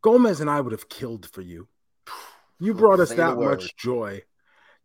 [0.00, 1.66] Gomez and I would have killed for you.
[2.60, 4.22] You brought us Say that much joy.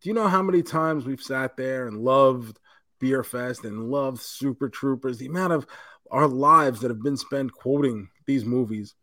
[0.01, 2.57] Do you know how many times we've sat there and loved
[2.99, 5.19] Beer Fest and loved Super Troopers?
[5.19, 5.67] The amount of
[6.09, 8.95] our lives that have been spent quoting these movies.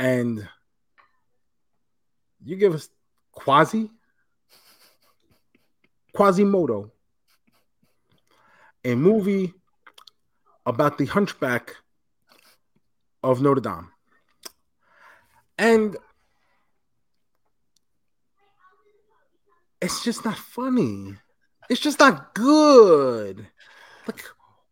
[0.00, 0.48] And
[2.44, 2.88] you give us
[3.30, 3.88] Quasi
[6.12, 6.90] Quasimodo,
[8.84, 9.54] a movie
[10.66, 11.76] about the hunchback
[13.22, 13.90] of Notre Dame.
[15.58, 15.96] And
[19.80, 21.14] it's just not funny.
[21.70, 23.46] It's just not good.
[24.06, 24.24] Like,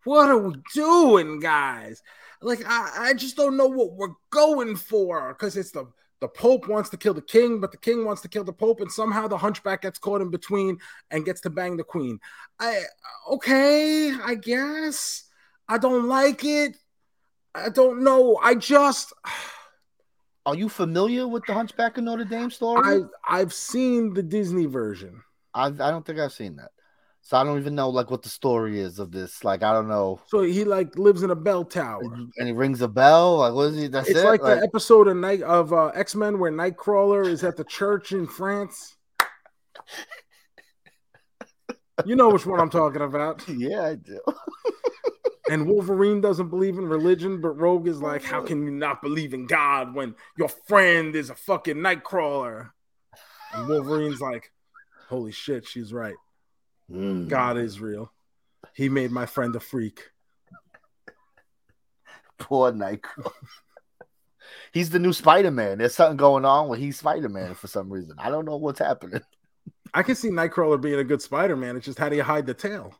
[0.04, 2.02] what are we doing, guys?
[2.40, 5.86] Like, I, I just don't know what we're going for because it's the
[6.22, 8.80] the Pope wants to kill the king, but the king wants to kill the Pope,
[8.80, 10.78] and somehow the hunchback gets caught in between
[11.10, 12.20] and gets to bang the queen.
[12.60, 12.82] I
[13.28, 15.24] okay, I guess.
[15.68, 16.76] I don't like it.
[17.56, 18.38] I don't know.
[18.40, 19.12] I just
[20.46, 23.02] Are you familiar with the Hunchback of Notre Dame story?
[23.28, 25.22] I I've seen the Disney version.
[25.52, 26.70] I I don't think I've seen that.
[27.24, 29.44] So I don't even know like what the story is of this.
[29.44, 30.20] Like I don't know.
[30.26, 32.02] So he like lives in a bell tower.
[32.02, 33.38] And he rings a bell.
[33.38, 33.86] Like what is he?
[33.86, 34.24] That's It's it.
[34.26, 38.12] like, the episode of night of uh, X Men where Nightcrawler is at the church
[38.12, 38.96] in France.
[42.04, 43.48] You know which one I'm talking about.
[43.48, 44.20] yeah, I do.
[45.50, 49.34] And Wolverine doesn't believe in religion, but Rogue is like, "How can you not believe
[49.34, 52.70] in God when your friend is a fucking Nightcrawler?"
[53.52, 54.50] And Wolverine's like,
[55.08, 56.14] "Holy shit, she's right.
[56.90, 57.28] Mm.
[57.28, 58.12] God is real.
[58.74, 60.10] He made my friend a freak."
[62.38, 63.32] Poor Nightcrawler.
[64.72, 65.78] he's the new Spider-Man.
[65.78, 68.16] There's something going on where he's Spider-Man for some reason.
[68.18, 69.20] I don't know what's happening.
[69.94, 71.76] I can see Nightcrawler being a good Spider-Man.
[71.76, 72.94] It's just how do you hide the tail?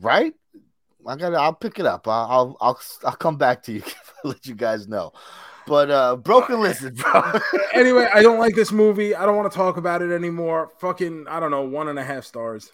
[0.00, 0.32] Right?
[1.06, 1.34] I got.
[1.34, 2.06] I'll pick it up.
[2.06, 2.26] I'll.
[2.30, 2.56] I'll.
[2.60, 3.82] I'll, I'll come back to you.
[4.24, 5.12] let you guys know.
[5.68, 7.22] But uh Broken Lizard, bro.
[7.74, 9.14] anyway, I don't like this movie.
[9.14, 10.70] I don't want to talk about it anymore.
[10.78, 12.72] Fucking, I don't know, one and a half stars.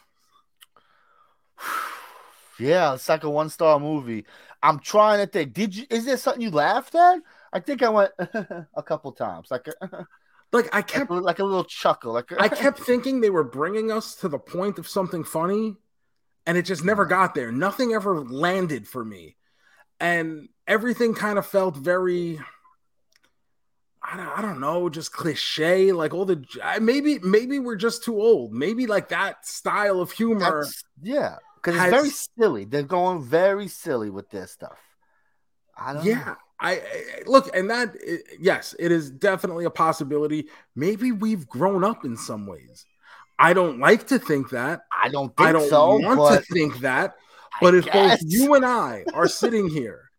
[2.59, 4.25] yeah, it's like a one-star movie.
[4.63, 5.53] I'm trying to think.
[5.53, 5.87] Did you?
[5.91, 7.21] Is there something you laughed at?
[7.53, 9.67] I think I went a couple times, like
[10.55, 12.13] Like I kept, a, like a little chuckle.
[12.13, 15.75] Like I kept thinking they were bringing us to the point of something funny,
[16.47, 17.51] and it just never got there.
[17.51, 19.35] Nothing ever landed for me,
[19.99, 22.39] and everything kind of felt very.
[24.07, 25.93] I don't, I don't know, just cliche.
[25.93, 26.45] Like all the
[26.81, 28.53] maybe maybe we're just too old.
[28.53, 30.41] Maybe like that style of humor.
[30.41, 32.65] That's- yeah, because it's very silly.
[32.67, 34.79] They're going very silly with their stuff.
[35.77, 36.05] I don't.
[36.05, 36.11] know.
[36.11, 36.83] Yeah, I, I
[37.27, 40.49] look, and that i- yes, it is definitely a possibility.
[40.77, 42.85] Maybe we've grown up in some ways.
[43.39, 44.83] I don't like to think that.
[45.03, 45.97] I don't think I don't so.
[45.97, 47.15] want but to think that.
[47.55, 50.11] I But if both you and I are sitting here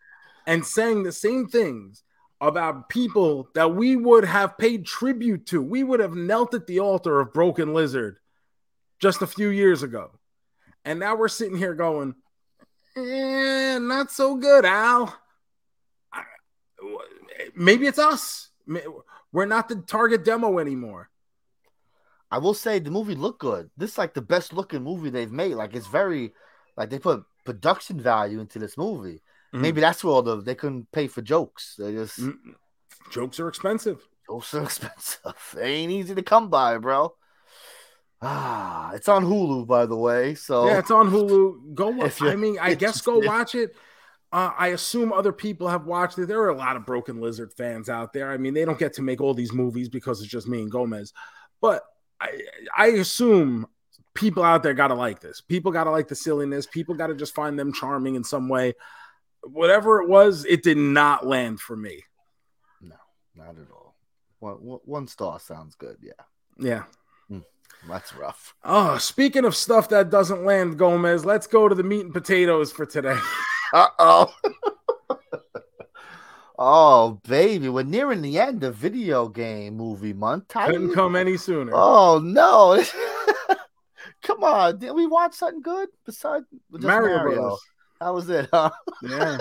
[0.48, 2.04] and saying the same things
[2.42, 6.80] about people that we would have paid tribute to, we would have knelt at the
[6.80, 8.18] altar of Broken Lizard
[9.00, 10.12] just a few years ago.
[10.84, 12.16] And now we're sitting here going,
[12.96, 15.16] eh, not so good, Al.
[17.56, 18.50] Maybe it's us.
[19.32, 21.10] We're not the target demo anymore.
[22.32, 23.70] I will say the movie looked good.
[23.78, 25.56] This is like the best looking movie they've made.
[25.56, 26.34] Like it's very
[26.76, 29.22] like they put production value into this movie.
[29.56, 29.62] Mhm.
[29.62, 31.76] Maybe that's where all the they couldn't pay for jokes.
[31.78, 32.56] They just Mm,
[33.10, 34.06] Jokes are expensive.
[34.28, 35.34] Jokes are expensive.
[35.54, 37.16] They ain't easy to come by, bro.
[38.22, 40.36] Ah, it's on Hulu, by the way.
[40.36, 41.74] So Yeah, it's on Hulu.
[41.76, 41.90] Go.
[41.90, 43.76] Wa- If I mean, I guess go watch it.
[44.32, 46.26] Uh, I assume other people have watched it.
[46.26, 48.32] There are a lot of Broken Lizard fans out there.
[48.32, 50.72] I mean, they don't get to make all these movies because it's just me and
[50.72, 51.14] Gomez.
[51.62, 51.84] But
[52.20, 52.42] I,
[52.76, 53.68] I assume
[54.14, 55.40] people out there got to like this.
[55.40, 56.66] People got to like the silliness.
[56.66, 58.74] People got to just find them charming in some way.
[59.46, 62.04] Whatever it was, it did not land for me.
[62.82, 62.96] No,
[63.36, 63.96] not at all.
[64.40, 65.98] One, one- star sounds good.
[66.02, 66.14] Yeah,
[66.58, 66.84] Yeah.
[67.88, 68.56] that's rough.
[68.64, 72.72] Oh, speaking of stuff that doesn't land, Gomez, let's go to the meat and potatoes
[72.72, 73.18] for today.
[73.74, 74.34] Uh oh.
[76.58, 80.48] oh, baby, we're nearing the end of video game movie month.
[80.50, 81.72] Couldn't come any sooner.
[81.76, 82.82] Oh no!
[84.22, 87.58] Come on, did we watch something good besides Mario, Mario?
[88.00, 88.72] That was it, huh?
[89.02, 89.38] Yeah.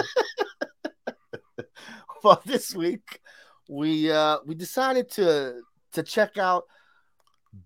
[2.25, 3.21] well, this week
[3.69, 5.61] we uh we decided to
[5.93, 6.65] to check out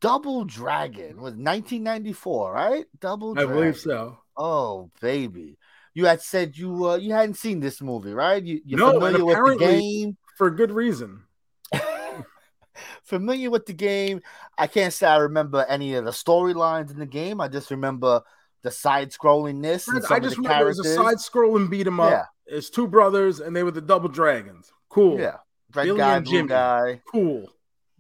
[0.01, 2.85] Double Dragon was 1994, right?
[3.01, 4.19] Double I believe so.
[4.37, 5.59] Oh, baby.
[5.95, 8.43] You had said you uh, you hadn't seen this movie, right?
[8.43, 10.17] You, you're No, familiar with the game.
[10.37, 11.25] For good reason.
[13.03, 14.21] familiar with the game.
[14.57, 17.41] I can't say I remember any of the storylines in the game.
[17.41, 18.23] I just remember
[18.63, 22.11] the side scrollingness I just remember it was a side scrolling beat 'em up.
[22.11, 22.25] Yeah.
[22.47, 24.71] It's two brothers and they were the double dragons.
[24.89, 25.21] Cool.
[25.21, 25.37] Yeah.
[25.75, 26.49] Red Billy guy, and blue Jimmy.
[26.49, 27.03] guy.
[27.11, 27.49] Cool.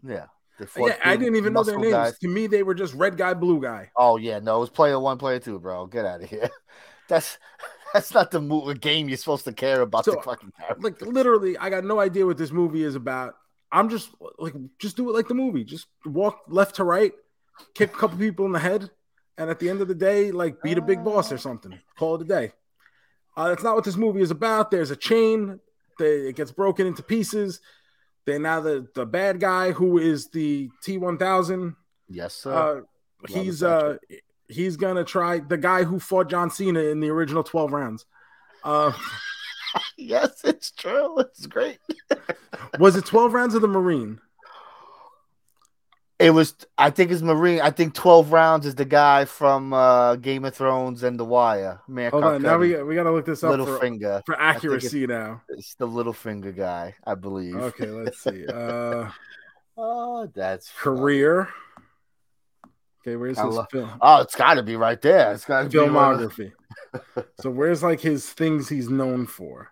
[0.02, 0.26] Yeah.
[0.76, 0.96] Yeah.
[1.04, 1.92] I didn't even know their names.
[1.92, 2.18] guys.
[2.18, 3.90] To me, they were just red guy, blue guy.
[3.96, 5.86] Oh yeah, no, it was player one, player two, bro.
[5.86, 6.50] Get out of here.
[7.08, 7.38] That's
[7.94, 10.82] that's not the mo- game you're supposed to care about So, the fucking character.
[10.82, 13.34] Like literally, I got no idea what this movie is about.
[13.72, 15.64] I'm just like, just do it like the movie.
[15.64, 17.12] Just walk left to right,
[17.74, 18.90] kick a couple people in the head,
[19.38, 21.78] and at the end of the day, like beat a big boss or something.
[21.96, 22.52] Call it a day.
[23.36, 24.70] Uh, that's not what this movie is about.
[24.70, 25.60] There's a chain.
[25.98, 27.60] They, it gets broken into pieces.
[28.26, 31.76] Then now the the bad guy who is the T1000
[32.08, 32.52] Yes, sir.
[32.52, 33.96] uh, he's uh
[34.48, 38.04] he's gonna try the guy who fought John Cena in the original 12 rounds.
[38.64, 38.92] Uh
[39.96, 41.18] yes, it's true.
[41.20, 41.78] It's great.
[42.78, 44.20] was it 12 rounds of the Marine?
[46.18, 47.60] It was I think it's Marine.
[47.60, 51.80] I think 12 rounds is the guy from uh Game of Thrones and The Wire.
[51.86, 54.20] Man, Hold on, now we we gotta look this up little for, finger.
[54.26, 55.42] for accuracy now.
[55.48, 57.54] It's the Littlefinger guy, I believe.
[57.56, 58.46] Okay, let's see.
[58.52, 59.10] Uh
[59.80, 60.96] Oh, that's funny.
[60.98, 61.48] career.
[63.00, 65.32] Okay, where's I his lo- film Oh, it's got to be right there.
[65.34, 65.88] It's got to be one
[66.18, 66.50] filmography?
[67.40, 69.70] so where's like his things he's known for?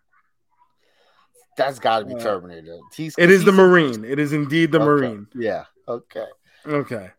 [1.56, 2.78] That's got to be Uh, Terminator.
[2.94, 4.04] He's, It is the he's a- Marine.
[4.04, 4.86] It is indeed the Okay.
[4.86, 5.26] Marine.
[5.34, 5.64] Yeah.
[5.88, 6.26] Okay.
[6.66, 7.10] Okay.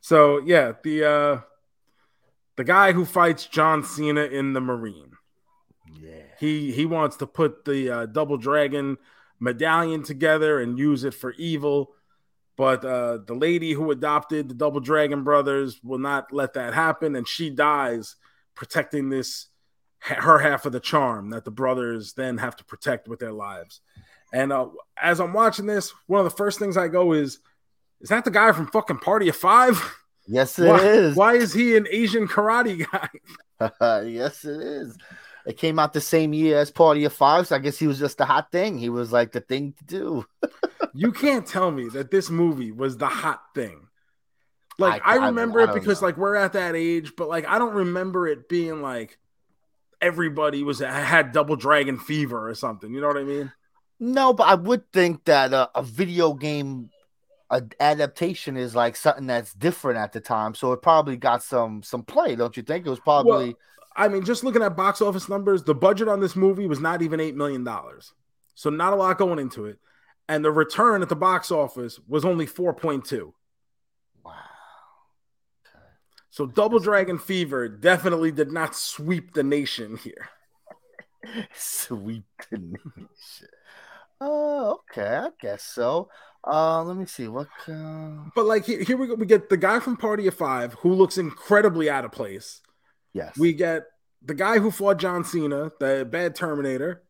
[0.00, 1.40] so yeah, the uh
[2.56, 5.12] the guy who fights John Cena in the Marine.
[6.00, 6.22] Yeah.
[6.38, 8.98] He he wants to put the uh, double dragon
[9.40, 11.94] medallion together and use it for evil.
[12.56, 17.14] But uh, the lady who adopted the double dragon brothers will not let that happen,
[17.14, 18.16] and she dies
[18.56, 19.46] protecting this
[20.00, 23.80] her half of the charm that the brothers then have to protect with their lives.
[24.32, 24.68] And uh,
[25.00, 27.38] as I'm watching this, one of the first things I go is,
[28.00, 29.96] is that the guy from fucking Party of Five?
[30.26, 31.16] Yes, it why, is.
[31.16, 33.08] why is he an Asian karate guy?
[34.06, 34.96] yes, it is.
[35.46, 37.98] It came out the same year as Party of Five, so I guess he was
[37.98, 38.78] just the hot thing.
[38.78, 40.26] He was like the thing to do.
[40.94, 43.88] you can't tell me that this movie was the hot thing.
[44.78, 46.08] Like I, I- I- remember I it because know.
[46.08, 49.18] like we're at that age, but like I don't remember it being like
[50.00, 52.92] everybody was had double dragon fever or something.
[52.92, 53.52] You know what I mean?
[53.98, 56.90] No, but I would think that uh, a video game
[57.50, 61.82] a- adaptation is like something that's different at the time, so it probably got some
[61.82, 62.86] some play, don't you think?
[62.86, 63.56] It was probably
[63.96, 67.02] I mean, just looking at box office numbers, the budget on this movie was not
[67.02, 68.12] even eight million dollars,
[68.54, 69.78] so not a lot going into it,
[70.28, 73.34] and the return at the box office was only four point two.
[74.24, 74.34] wow.
[76.30, 80.28] So Double Dragon Fever definitely did not sweep the nation here.
[81.54, 83.48] sweep the nation.
[84.20, 86.08] Oh, okay, I guess so.
[86.46, 87.48] Uh, let me see what.
[87.66, 88.24] Uh...
[88.34, 89.14] But like here, here we go.
[89.14, 92.60] We get the guy from Party of Five who looks incredibly out of place.
[93.12, 93.84] Yes, We get
[94.22, 97.02] the guy who fought John Cena, the bad Terminator,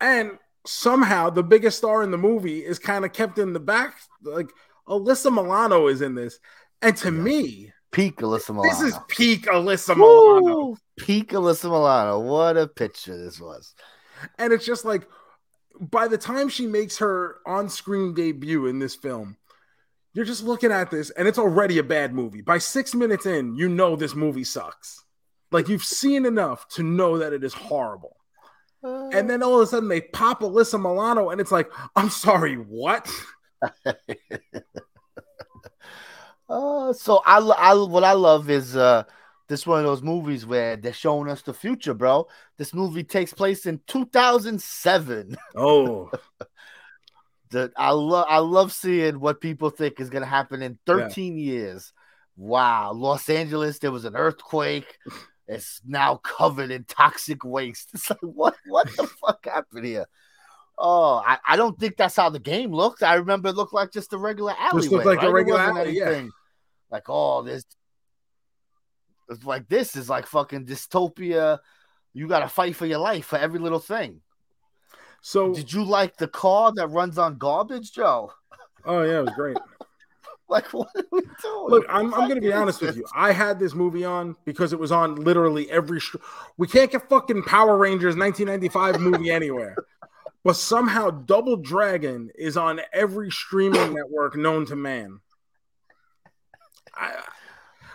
[0.00, 0.32] and
[0.66, 3.94] somehow the biggest star in the movie is kind of kept in the back.
[4.22, 4.50] Like
[4.88, 6.38] Alyssa Milano is in this,
[6.80, 8.68] and to me, peak Alyssa Milano.
[8.68, 10.40] this is peak Alyssa Milano.
[10.42, 10.76] Woo!
[10.98, 12.20] Peak Alyssa Milano.
[12.20, 13.74] What a picture this was.
[14.38, 15.06] And it's just like
[15.80, 19.36] by the time she makes her on-screen debut in this film,
[20.14, 22.42] you're just looking at this and it's already a bad movie.
[22.42, 25.04] By 6 minutes in, you know this movie sucks.
[25.50, 28.16] Like you've seen enough to know that it is horrible.
[28.82, 32.56] and then all of a sudden they pop Alyssa Milano, and it's like, I'm sorry,
[32.56, 33.08] what?
[36.48, 39.04] Uh, so I, I what I love is uh
[39.48, 42.26] this one of those movies where they're showing us the future, bro.
[42.58, 45.36] This movie takes place in 2007.
[45.56, 46.10] Oh,
[47.50, 51.44] the, I love I love seeing what people think is gonna happen in 13 yeah.
[51.44, 51.92] years.
[52.36, 54.98] Wow, Los Angeles, there was an earthquake.
[55.48, 57.90] It's now covered in toxic waste.
[57.92, 60.06] It's like what what the fuck happened here?
[60.78, 63.02] Oh, I, I don't think that's how the game looked.
[63.02, 64.80] I remember it looked like just a regular alleyway.
[64.80, 65.28] Just looked like right?
[65.28, 66.26] a regular alley, yeah.
[66.90, 67.64] Like, oh, this
[69.28, 71.58] it's like this is like fucking dystopia.
[72.14, 74.20] You got to fight for your life for every little thing.
[75.22, 78.32] So, did you like the car that runs on garbage, Joe?
[78.84, 79.56] Oh yeah, it was great.
[80.48, 81.66] like, what are we doing?
[81.68, 83.06] Look, I'm, I'm going to be honest with you.
[83.14, 86.00] I had this movie on because it was on literally every.
[86.00, 86.16] Sh-
[86.56, 89.76] we can't get fucking Power Rangers 1995 movie anywhere,
[90.44, 95.20] but somehow Double Dragon is on every streaming network known to man.
[96.94, 97.22] I,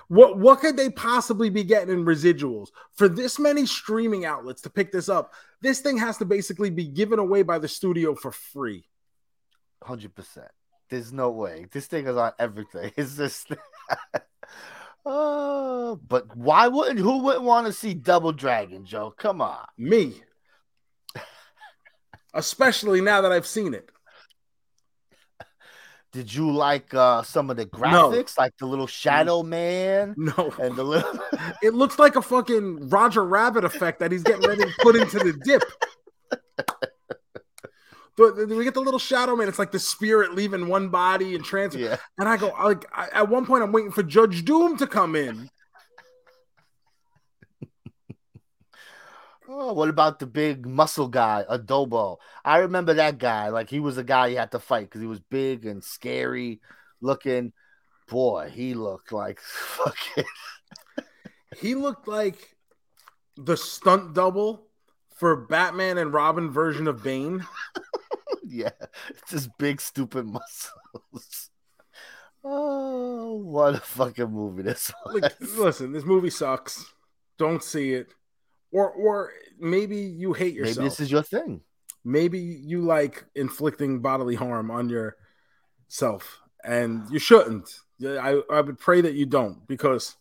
[0.07, 4.69] what what could they possibly be getting in residuals for this many streaming outlets to
[4.69, 5.33] pick this up?
[5.61, 8.87] This thing has to basically be given away by the studio for free.
[9.83, 10.47] Hundred percent.
[10.89, 11.67] There's no way.
[11.71, 12.91] This thing is on everything.
[12.97, 13.51] It's just.
[15.05, 19.13] uh, but why wouldn't who wouldn't want to see Double Dragon, Joe?
[19.17, 20.21] Come on, me.
[22.33, 23.89] Especially now that I've seen it.
[26.17, 28.43] Did you like uh, some of the graphics, no.
[28.43, 30.15] like the little shadow man?
[30.17, 31.19] No, and the little.
[31.61, 35.19] it looks like a fucking Roger Rabbit effect that he's getting ready to put into
[35.19, 35.61] the dip.
[38.15, 39.47] But we get the little shadow man.
[39.47, 41.79] It's like the spirit leaving one body and transfer.
[41.79, 41.97] Yeah.
[42.17, 45.15] And I go like I, at one point I'm waiting for Judge Doom to come
[45.15, 45.51] in.
[49.49, 52.17] Oh, what about the big muscle guy, Abobo?
[52.43, 53.47] I remember that guy.
[53.49, 56.59] Like he was a guy you had to fight because he was big and scary
[57.01, 57.53] looking.
[58.09, 60.25] Boy, he looked like fucking.
[61.57, 62.55] he looked like
[63.37, 64.67] the stunt double
[65.15, 67.45] for Batman and Robin version of Bane.
[68.45, 68.71] yeah,
[69.09, 71.51] it's just big, stupid muscles.
[72.43, 75.21] Oh, what a fucking movie this was.
[75.21, 76.93] Like, listen, this movie sucks.
[77.37, 78.13] Don't see it
[78.71, 80.77] or or maybe you hate yourself.
[80.77, 81.61] Maybe this is your thing.
[82.03, 87.69] Maybe you like inflicting bodily harm on yourself, and you shouldn't.
[88.03, 90.15] I I would pray that you don't because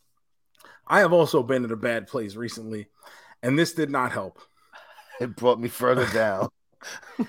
[0.87, 2.89] I have also been in a bad place recently,
[3.43, 4.41] and this did not help.
[5.19, 6.51] It brought me further down.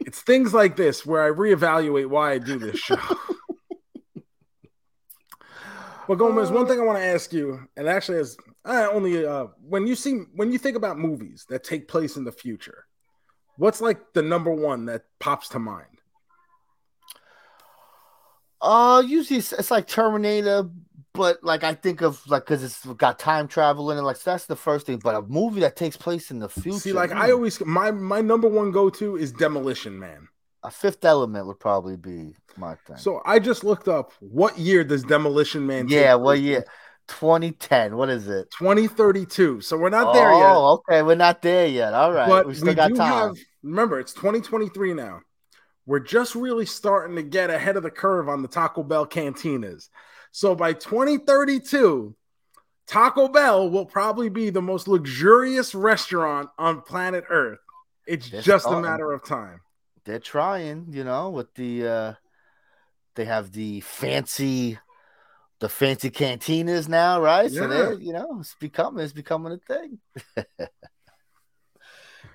[0.00, 2.98] it's things like this where I reevaluate why I do this show.
[6.06, 9.26] But Gomez, one uh, thing I want to ask you, and actually, as uh, only
[9.26, 12.86] uh, when you see when you think about movies that take place in the future,
[13.56, 15.86] what's like the number one that pops to mind?
[18.60, 20.70] Uh, usually it's, it's like Terminator,
[21.12, 24.02] but like I think of like because it's got time travel in it.
[24.02, 24.98] Like so that's the first thing.
[24.98, 26.78] But a movie that takes place in the future.
[26.78, 30.28] See, like I always my my number one go to is Demolition Man.
[30.62, 32.96] A Fifth Element would probably be my thing.
[32.96, 35.88] So I just looked up what year does Demolition Man?
[35.88, 36.64] Yeah, what year?
[37.08, 37.96] 2010.
[37.96, 38.50] What is it?
[38.58, 39.60] 2032.
[39.60, 40.56] So we're not there yet.
[40.56, 41.02] Oh, okay.
[41.02, 41.94] We're not there yet.
[41.94, 42.28] All right.
[42.28, 42.96] But we, we do time.
[42.96, 43.36] have.
[43.62, 45.20] Remember, it's 2023 now.
[45.86, 49.88] We're just really starting to get ahead of the curve on the Taco Bell cantinas.
[50.32, 52.14] So by 2032,
[52.86, 57.58] Taco Bell will probably be the most luxurious restaurant on planet Earth.
[58.06, 59.60] It's just a matter of time
[60.04, 62.12] they're trying, you know, with the uh
[63.14, 64.78] they have the fancy
[65.64, 67.50] the fancy cantinas now, right?
[67.50, 67.60] Yeah.
[67.62, 69.98] So they you know, it's becoming it's becoming a thing.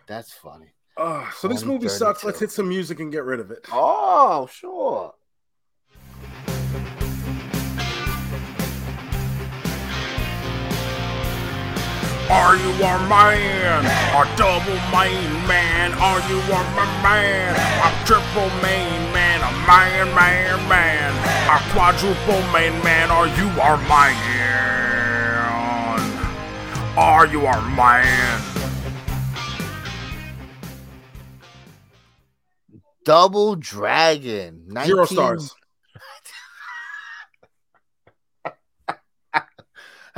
[0.07, 0.73] That's funny.
[0.97, 2.23] Uh, so this movie sucks.
[2.23, 3.67] Let's hit some music and get rid of it.
[3.71, 5.13] Oh, sure.
[12.29, 13.85] Are you a man?
[14.13, 15.93] A double main man?
[15.93, 16.63] Are you a
[17.01, 17.55] man?
[17.55, 19.41] A triple main man?
[19.41, 21.11] A man, man, man?
[21.49, 23.09] A quadruple main man?
[23.09, 24.15] Are you our man?
[26.95, 28.41] Are you our man?
[33.05, 34.65] Double Dragon.
[34.67, 34.85] 19...
[34.85, 35.55] Zero stars.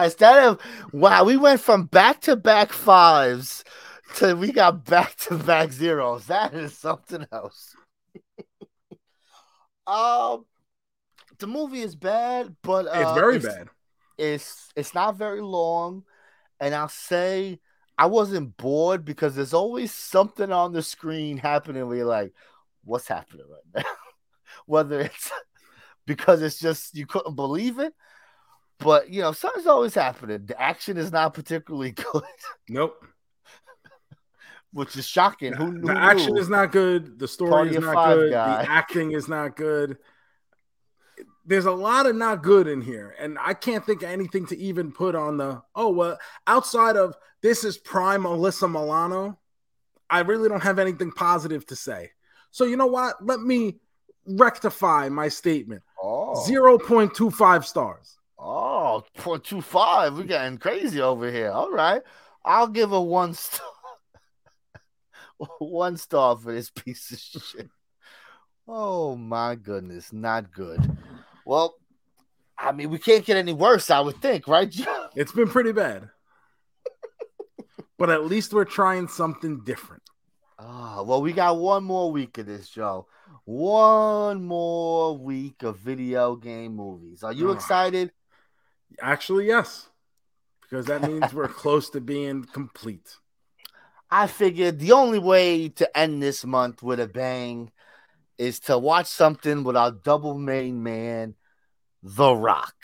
[0.06, 0.60] Instead of
[0.94, 3.64] wow, we went from back to back fives
[4.16, 6.28] to we got back to back zeros.
[6.28, 7.76] That is something else.
[9.88, 10.46] um,
[11.40, 13.68] the movie is bad, but uh, it's very it's, bad.
[14.18, 16.04] It's it's not very long,
[16.60, 17.60] and I'll say
[17.98, 22.34] I wasn't bored because there's always something on the screen happening where you're like,
[22.84, 23.92] what's happening right now?
[24.66, 25.32] Whether it's
[26.06, 27.94] because it's just you couldn't believe it,
[28.84, 30.46] but you know, something's always happening.
[30.46, 32.24] The action is not particularly good,
[32.70, 33.06] Nope.
[34.74, 35.54] which is shocking.
[35.54, 36.42] Who, who the action knew?
[36.42, 37.20] is not good.
[37.20, 38.32] The story Party is not good.
[38.32, 38.64] guy.
[38.64, 39.98] The acting is not good.
[41.46, 44.58] There's a lot of not good in here, and I can't think of anything to
[44.58, 45.62] even put on the.
[45.76, 46.18] Oh well,
[46.48, 49.40] outside of this is prime Alyssa Milano.
[50.10, 52.12] I really don't have anything positive to say.
[52.52, 53.26] So you know what?
[53.26, 53.80] Let me
[54.28, 55.82] rectify my statement.
[56.02, 56.34] Oh.
[56.48, 58.18] 0.25 stars.
[58.38, 60.18] Oh, 0.25.
[60.18, 61.52] We're getting crazy over here.
[61.52, 62.02] All right.
[62.44, 63.68] I'll give a one star.
[65.60, 67.70] one star for this piece of shit.
[68.68, 70.98] Oh my goodness, not good.
[71.46, 71.76] Well,
[72.58, 74.74] I mean, we can't get any worse, I would think, right?
[75.16, 76.10] It's been pretty bad.
[77.98, 80.04] but at least we're trying something different.
[80.60, 83.08] Ah, well, we got one more week of this, Joe.
[83.46, 87.24] One more week of video game movies.
[87.24, 87.54] Are you Ah.
[87.54, 88.12] excited?
[89.00, 89.90] Actually, yes.
[90.62, 93.18] Because that means we're close to being complete.
[94.10, 97.72] I figured the only way to end this month with a bang
[98.38, 101.36] is to watch something with our double main man,
[102.04, 102.76] The Rock.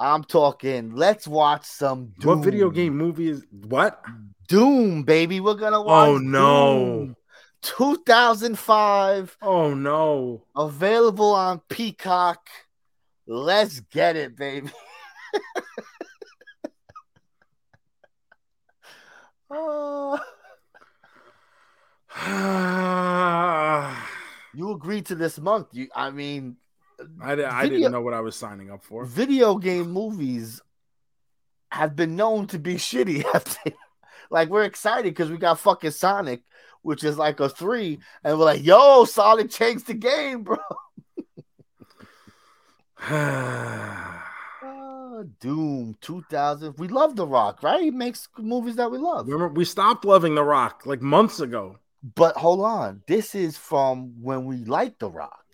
[0.00, 2.38] I'm talking, let's watch some Doom.
[2.38, 4.02] What video game movie is what?
[4.48, 5.38] Doom, baby.
[5.38, 6.08] We're gonna oh, watch.
[6.08, 6.96] Oh, no.
[6.98, 7.16] Doom.
[7.62, 10.42] 2005, Oh no.
[10.54, 12.48] available on Peacock.
[13.26, 14.70] Let's get it, baby.
[19.50, 20.18] Oh,
[24.54, 25.68] you agreed to this month.
[25.72, 26.56] You, I mean,
[27.22, 29.04] I Video- didn't know what I was signing up for.
[29.04, 30.60] video game movies
[31.70, 33.24] have been known to be shitty.
[34.30, 36.42] like we're excited because we got fucking Sonic,
[36.82, 40.56] which is like a three, and we're like, "Yo, Sonic changed the game, bro."
[45.22, 46.74] Doom 2000.
[46.78, 47.80] We love The Rock, right?
[47.82, 49.28] He makes movies that we love.
[49.28, 51.78] Remember, we stopped loving The Rock like months ago.
[52.16, 55.44] But hold on, this is from when we liked The Rock.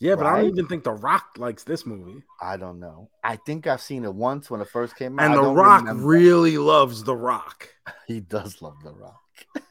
[0.00, 2.22] Yeah, but I don't even think The Rock likes this movie.
[2.40, 3.08] I don't know.
[3.22, 5.24] I think I've seen it once when it first came out.
[5.24, 6.06] And The Rock remember.
[6.06, 7.68] really loves The Rock.
[8.06, 9.20] He does love The Rock.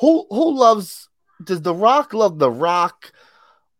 [0.00, 1.08] who who loves
[1.42, 3.12] does The Rock love The Rock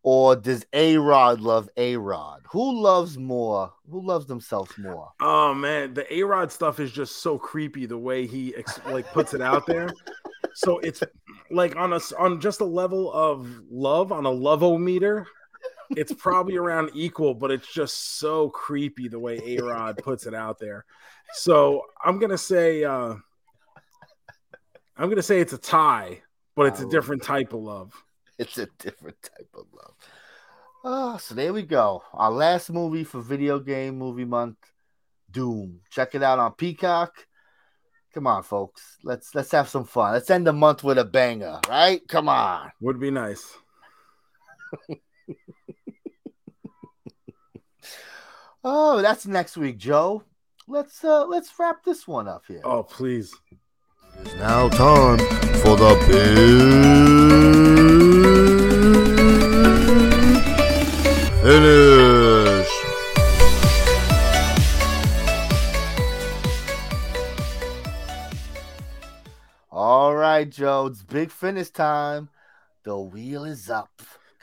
[0.02, 2.42] or does A Rod love A Rod?
[2.50, 3.72] Who loves more?
[3.90, 5.10] Who loves themselves more?
[5.20, 9.10] Oh man, the A Rod stuff is just so creepy the way he ex- like
[9.12, 9.88] puts it out there.
[10.54, 11.02] So it's
[11.50, 15.26] like on a on just a level of love on a love-o-meter,
[15.90, 20.34] it's probably around equal, but it's just so creepy the way A Rod puts it
[20.34, 20.84] out there.
[21.34, 23.14] So I'm gonna say uh
[24.96, 26.22] I'm gonna say it's a tie,
[26.56, 27.92] but it's a different type of love.
[28.40, 29.94] It's a different type of love.
[30.82, 32.02] Oh, so there we go.
[32.14, 34.56] Our last movie for video game movie month,
[35.30, 35.80] Doom.
[35.90, 37.26] Check it out on Peacock.
[38.14, 38.96] Come on, folks.
[39.04, 40.14] Let's let's have some fun.
[40.14, 42.00] Let's end the month with a banger, right?
[42.08, 42.72] Come on.
[42.80, 43.56] Would be nice.
[48.62, 50.22] Oh, that's next week, Joe.
[50.68, 52.60] Let's uh let's wrap this one up here.
[52.62, 53.34] Oh please.
[54.18, 55.18] It's now time
[55.62, 57.79] for the big
[61.42, 62.68] finish.
[69.70, 70.86] All right, Joe.
[70.86, 72.28] It's big finish time.
[72.84, 73.90] The wheel is up.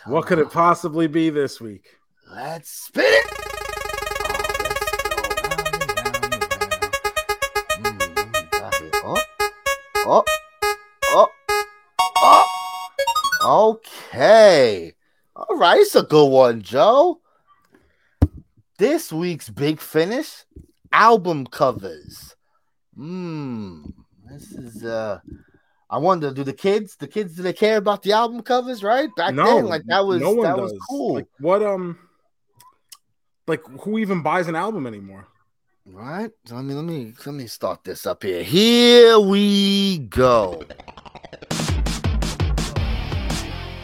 [0.03, 1.97] Come What could it possibly be this week?
[2.31, 3.23] Let's spin it.
[10.09, 10.23] Oh,
[11.05, 11.29] oh,
[12.17, 12.47] oh,
[13.43, 13.79] oh.
[14.13, 14.96] Okay.
[15.37, 15.79] All right.
[15.79, 17.21] It's a good one, Joe.
[18.79, 20.45] This week's big finish
[20.91, 22.35] album covers.
[22.95, 23.83] Hmm.
[24.25, 25.19] This is uh
[25.89, 29.09] I wonder, do the kids, the kids, do they care about the album covers, right?
[29.15, 30.71] Back then, like that was no one that does.
[30.71, 31.13] was cool.
[31.15, 31.99] Like what um
[33.45, 35.27] like who even buys an album anymore?
[35.85, 36.31] Right.
[36.45, 38.41] So let me let me let me start this up here.
[38.41, 40.63] Here we go.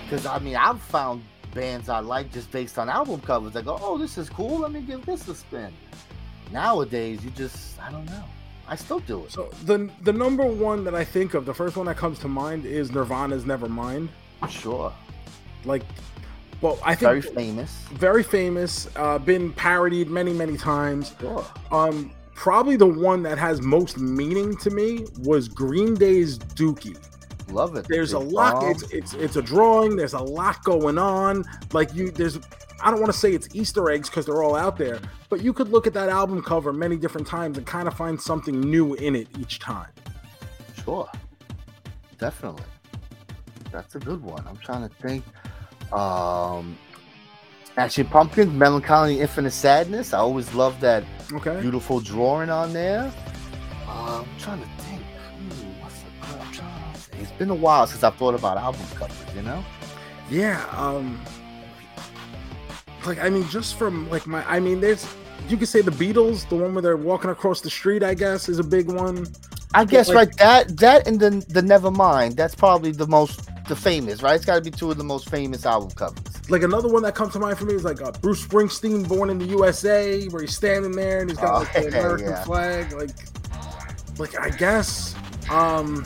[0.04, 1.24] Because I mean, I've found
[1.54, 3.56] bands I like just based on album covers.
[3.56, 4.60] I go, oh, this is cool.
[4.60, 5.74] Let me give this a spin.
[6.52, 8.24] Nowadays, you just I don't know.
[8.68, 9.32] I still do it.
[9.32, 12.28] So the the number one that I think of, the first one that comes to
[12.28, 14.10] mind is Nirvana's Nevermind.
[14.50, 14.94] Sure.
[15.66, 15.84] Like
[16.62, 17.72] well, I think Very famous.
[17.94, 21.14] very famous, uh been parodied many, many times.
[21.20, 21.46] Sure.
[21.72, 26.98] Um probably the one that has most meaning to me was Green Day's Dookie.
[27.54, 27.86] Love it.
[27.88, 28.56] There's a lot.
[28.62, 28.72] bomb.
[28.72, 29.96] It's it's it's a drawing.
[29.96, 31.44] There's a lot going on.
[31.72, 32.40] Like you, there's.
[32.82, 35.00] I don't want to say it's Easter eggs because they're all out there,
[35.30, 38.20] but you could look at that album cover many different times and kind of find
[38.20, 39.88] something new in it each time.
[40.84, 41.08] Sure.
[42.18, 42.64] Definitely.
[43.72, 44.46] That's a good one.
[44.48, 45.24] I'm trying to think.
[45.94, 46.78] Um
[47.74, 50.14] Smashing Pumpkins, Mellon Collie, Infinite Sadness.
[50.14, 51.60] I always love that Okay.
[51.62, 53.12] beautiful drawing on there.
[53.88, 54.93] Uh, I'm trying to think.
[57.24, 59.64] It's been a while since I've thought about album covers, you know?
[60.30, 60.64] Yeah.
[60.72, 61.20] Um.
[63.06, 65.06] Like I mean, just from like my, I mean, there's.
[65.50, 68.02] You could say the Beatles, the one where they're walking across the street.
[68.04, 69.28] I guess is a big one.
[69.74, 72.36] I guess like- right that that and then the Nevermind.
[72.36, 74.36] That's probably the most the famous, right?
[74.36, 76.22] It's got to be two of the most famous album covers.
[76.50, 79.30] Like another one that comes to mind for me is like uh, Bruce Springsteen, Born
[79.30, 82.44] in the USA, where he's standing there and he's got Oh, like the American yeah.
[82.44, 82.92] flag.
[82.94, 83.10] Like,
[84.20, 85.16] like I guess,
[85.50, 86.06] um,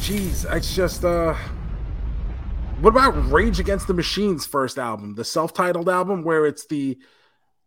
[0.00, 1.34] jeez, it's just uh,
[2.80, 6.98] what about Rage Against the Machine's first album, the self-titled album, where it's the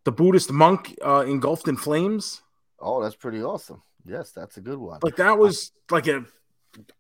[0.03, 2.41] the Buddhist monk uh, engulfed in flames?
[2.79, 3.81] Oh, that's pretty awesome.
[4.05, 4.99] Yes, that's a good one.
[5.01, 6.25] Like that was like a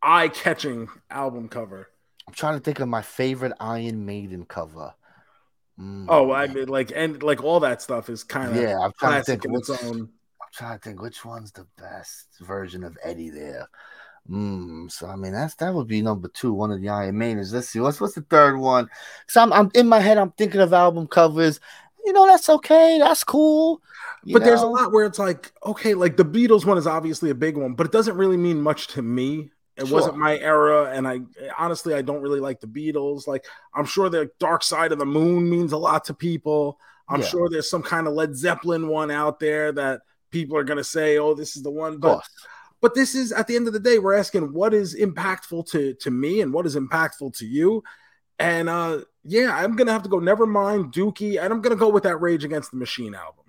[0.01, 1.89] eye-catching album cover.
[2.27, 4.93] I'm trying to think of my favorite Iron Maiden cover.
[5.79, 8.93] Mm, Oh, I mean, like and like all that stuff is kind of yeah, I'm
[8.97, 10.01] trying to think which, own.
[10.01, 13.67] I'm trying to think which one's the best version of Eddie there.
[14.29, 17.53] Mm, so I mean that's that would be number two, one of the Iron Maidens.
[17.53, 18.89] Let's see what's what's the third one.
[19.27, 21.59] So I'm, I'm in my head, I'm thinking of album covers.
[22.03, 23.81] You know, that's okay, that's cool.
[24.27, 27.35] But there's a lot where it's like, okay, like the Beatles one is obviously a
[27.35, 29.51] big one, but it doesn't really mean much to me.
[29.77, 29.95] It Sure.
[29.97, 31.19] wasn't my era, and I
[31.59, 33.27] honestly I don't really like the Beatles.
[33.27, 33.45] Like
[33.75, 36.79] I'm sure the Dark Side of the Moon means a lot to people.
[37.07, 37.27] I'm Yeah.
[37.27, 41.19] sure there's some kind of Led Zeppelin one out there that people are gonna say,
[41.19, 42.23] "Oh, this is the one." But.
[42.85, 45.95] But this is at the end of the day, we're asking what is impactful to
[45.95, 47.83] to me and what is impactful to you.
[48.37, 52.03] And uh yeah, I'm gonna have to go Nevermind, Dookie, and I'm gonna go with
[52.03, 53.45] that Rage Against the Machine album.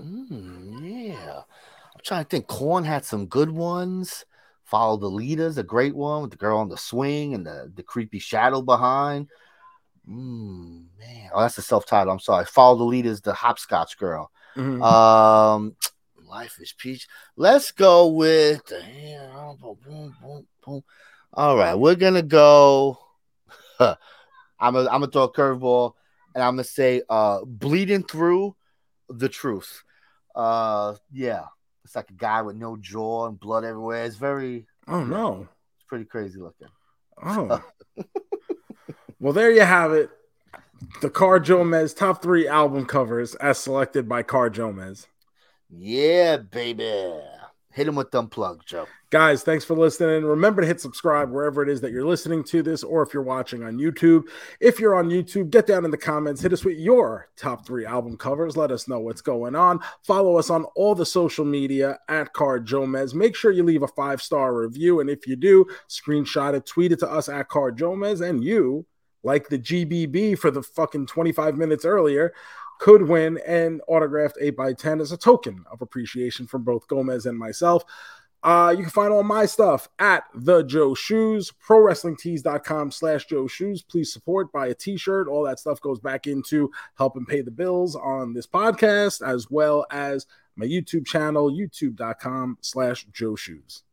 [0.00, 1.40] Mm, yeah.
[1.40, 2.46] I'm trying to think.
[2.46, 4.24] Korn had some good ones.
[4.64, 7.82] Follow the Leaders, a great one with the girl on the swing and the, the
[7.82, 9.28] creepy shadow behind.
[10.08, 11.30] Mm, man.
[11.34, 12.10] Oh, that's the self-title.
[12.10, 12.46] I'm sorry.
[12.46, 14.30] Follow the Leaders, the hopscotch girl.
[14.56, 14.82] Mhm.
[14.82, 15.76] Um,
[16.32, 17.08] Life is Peach.
[17.36, 18.80] Let's go with the
[19.60, 20.82] boom, boom, boom.
[21.34, 22.98] All right, we're gonna go.
[23.78, 23.96] I'm
[24.58, 25.92] gonna I'm gonna throw a curveball,
[26.34, 28.56] and I'm gonna say uh Bleeding Through
[29.10, 29.82] the truth.
[30.34, 31.44] Uh yeah.
[31.84, 34.06] It's like a guy with no jaw and blood everywhere.
[34.06, 35.48] It's very oh no.
[35.76, 36.68] it's pretty crazy looking.
[37.22, 37.62] Oh.
[39.20, 40.08] well, there you have it.
[41.02, 45.08] The Car Jomez top three album covers as selected by Car Jomez.
[45.74, 47.14] Yeah, baby.
[47.72, 48.86] Hit him with them plug, Joe.
[49.08, 50.24] Guys, thanks for listening.
[50.24, 53.22] Remember to hit subscribe wherever it is that you're listening to this, or if you're
[53.22, 54.24] watching on YouTube.
[54.60, 57.86] If you're on YouTube, get down in the comments, hit us with your top three
[57.86, 58.58] album covers.
[58.58, 59.80] Let us know what's going on.
[60.02, 63.14] Follow us on all the social media at Car Jomez.
[63.14, 65.00] Make sure you leave a five star review.
[65.00, 68.26] And if you do, screenshot it, tweet it to us at Car Jomez.
[68.26, 68.84] And you,
[69.22, 72.34] like the GBB for the fucking 25 minutes earlier,
[72.82, 77.84] could win an autographed 8x10 as a token of appreciation from both Gomez and myself.
[78.42, 83.82] Uh, you can find all my stuff at the Joe Shoes, prowrestlingtees.com slash Joe Shoes.
[83.82, 85.28] Please support, buy a t-shirt.
[85.28, 89.86] All that stuff goes back into helping pay the bills on this podcast, as well
[89.92, 90.26] as
[90.56, 93.84] my YouTube channel, youtube.com slash Joe Shoes.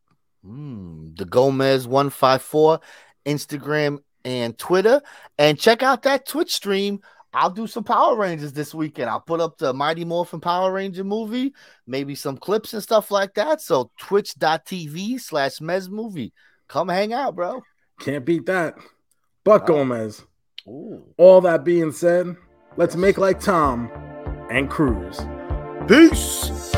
[0.44, 2.80] Mm, the Gomez 154,
[3.28, 5.04] Instagram and Twitter.
[5.38, 7.02] And check out that Twitch stream.
[7.34, 9.10] I'll do some Power Rangers this weekend.
[9.10, 11.54] I'll put up the Mighty Morphin Power Ranger movie,
[11.86, 13.62] maybe some clips and stuff like that.
[13.62, 16.34] So twitch.tv slash Mez movie.
[16.68, 17.62] Come hang out, bro.
[18.00, 18.76] Can't beat that.
[19.50, 19.58] Oh.
[19.58, 20.24] Gomez,
[20.68, 21.04] Ooh.
[21.18, 22.36] all that being said,
[22.78, 23.90] let's make like Tom
[24.52, 25.20] and cruise.
[25.88, 26.72] Peace.